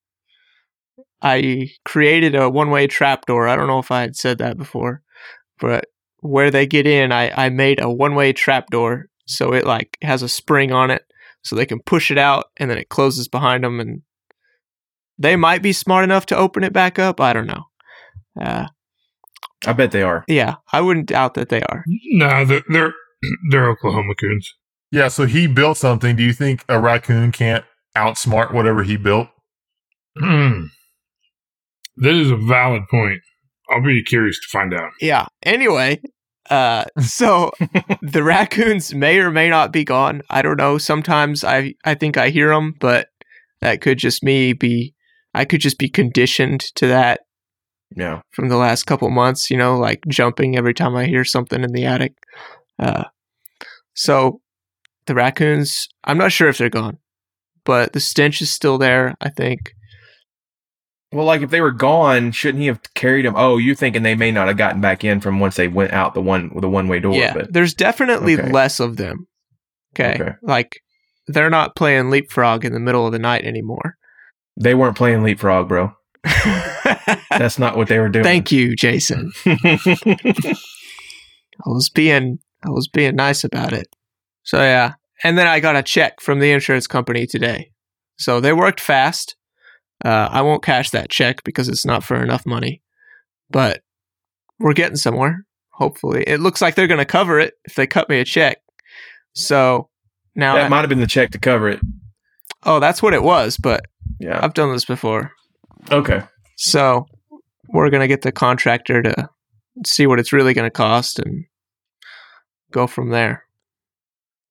[1.21, 3.47] I created a one-way trapdoor.
[3.47, 5.01] I don't know if I had said that before,
[5.59, 5.85] but
[6.19, 10.29] where they get in, I, I made a one-way trapdoor so it like has a
[10.29, 11.03] spring on it,
[11.43, 13.79] so they can push it out and then it closes behind them.
[13.79, 14.01] And
[15.17, 17.21] they might be smart enough to open it back up.
[17.21, 17.63] I don't know.
[18.39, 18.67] Uh,
[19.65, 20.25] I bet they are.
[20.27, 21.85] yeah, I wouldn't doubt that they are.
[22.11, 22.93] No, they're they're,
[23.49, 24.53] they're Oklahoma coons.
[24.93, 26.15] Yeah, so he built something.
[26.15, 27.65] Do you think a raccoon can't
[27.97, 29.27] outsmart whatever he built?
[30.19, 30.65] Hmm.
[31.97, 33.21] That is a valid point.
[33.71, 34.91] I'll be curious to find out.
[35.01, 35.25] Yeah.
[35.41, 35.99] Anyway,
[36.51, 37.51] uh, so
[38.03, 40.21] the raccoons may or may not be gone.
[40.29, 40.77] I don't know.
[40.77, 43.07] Sometimes I I think I hear them, but
[43.61, 44.93] that could just me be.
[45.33, 47.21] I could just be conditioned to that
[47.95, 48.21] Yeah.
[48.29, 49.49] from the last couple months.
[49.49, 52.13] You know, like jumping every time I hear something in the attic.
[52.77, 53.05] Uh,
[53.95, 54.41] so
[55.05, 55.87] the raccoons.
[56.03, 56.97] I'm not sure if they're gone,
[57.65, 59.15] but the stench is still there.
[59.21, 59.73] I think.
[61.11, 63.35] Well, like if they were gone, shouldn't he have carried them?
[63.37, 66.15] Oh, you're thinking they may not have gotten back in from once they went out
[66.15, 67.13] the one the one way door?
[67.13, 68.49] yeah, But there's definitely Okay.
[68.51, 69.27] less of them.
[69.95, 70.15] Okay.
[70.19, 70.31] Okay.
[70.41, 70.79] Like
[71.27, 73.95] they're not playing leapfrog in the middle of the night anymore.
[74.59, 75.93] they weren't playing leapfrog, bro.
[77.29, 78.23] That's not what they were doing.
[78.23, 79.31] Thank you, Jason.
[79.45, 80.55] I
[81.67, 83.87] was being I was being nice about it.
[84.43, 84.93] So yeah.
[85.23, 87.71] And then I got a check from the insurance company today.
[88.17, 89.35] So they worked fast.
[90.03, 92.81] Uh, I won't cash that check because it's not for enough money.
[93.49, 93.81] But
[94.59, 95.45] we're getting somewhere.
[95.71, 96.23] Hopefully.
[96.27, 98.57] It looks like they're gonna cover it if they cut me a check.
[99.33, 99.89] So
[100.35, 101.79] now that I- might have been the check to cover it.
[102.63, 103.81] Oh, that's what it was, but
[104.19, 104.39] Yeah.
[104.41, 105.31] I've done this before.
[105.91, 106.21] Okay.
[106.57, 107.05] So
[107.69, 109.29] we're going to get the contractor to
[109.85, 111.45] see what it's really going to cost and
[112.71, 113.42] go from there.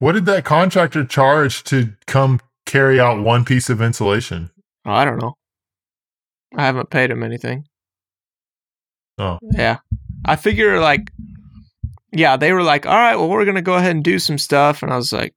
[0.02, 4.50] What did that contractor charge to come carry out one piece of insulation?
[4.84, 5.34] Oh, I don't know.
[6.56, 7.68] I haven't paid him anything.
[9.16, 9.38] Oh.
[9.52, 9.78] Yeah.
[10.24, 11.12] I figure, like,
[12.10, 14.38] yeah, they were like, all right, well, we're going to go ahead and do some
[14.38, 14.82] stuff.
[14.82, 15.36] And I was like,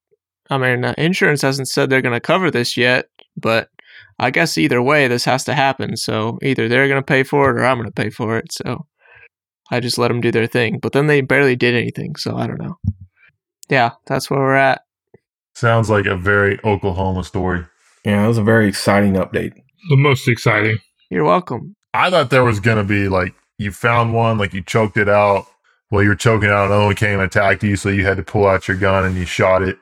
[0.49, 3.05] I mean, uh, insurance hasn't said they're going to cover this yet,
[3.37, 3.69] but
[4.17, 5.95] I guess either way, this has to happen.
[5.95, 8.51] So either they're going to pay for it or I'm going to pay for it.
[8.51, 8.87] So
[9.69, 10.79] I just let them do their thing.
[10.79, 12.15] But then they barely did anything.
[12.15, 12.79] So I don't know.
[13.69, 14.81] Yeah, that's where we're at.
[15.53, 17.65] Sounds like a very Oklahoma story.
[18.03, 19.53] Yeah, that was a very exciting update.
[19.89, 20.77] The most exciting.
[21.09, 21.75] You're welcome.
[21.93, 25.07] I thought there was going to be like you found one, like you choked it
[25.09, 25.45] out.
[25.91, 28.23] Well, you were choking out, another one came and attacked you, so you had to
[28.23, 29.77] pull out your gun and you shot it.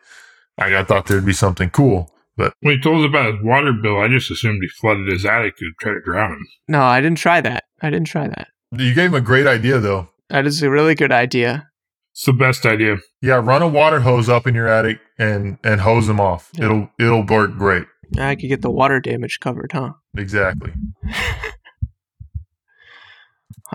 [0.59, 3.71] Like, I thought there'd be something cool, but When he told us about his water
[3.73, 6.45] bill, I just assumed he flooded his attic to try to drown him.
[6.67, 7.63] No, I didn't try that.
[7.81, 8.49] I didn't try that.
[8.71, 10.09] you gave him a great idea though.
[10.29, 11.69] That is a really good idea.
[12.13, 12.97] It's the best idea.
[13.21, 16.51] Yeah, run a water hose up in your attic and and hose them off.
[16.53, 16.65] Yeah.
[16.65, 17.87] It'll it'll work great.
[18.19, 19.93] I could get the water damage covered, huh?
[20.15, 20.71] Exactly.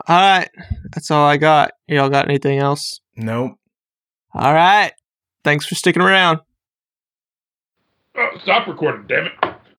[0.06, 0.48] All right.
[0.92, 1.72] That's all I got.
[1.88, 3.00] Y'all got anything else?
[3.16, 3.58] Nope.
[4.32, 4.92] All right.
[5.42, 6.38] Thanks for sticking around.
[8.16, 9.32] Oh, stop recording, damn it.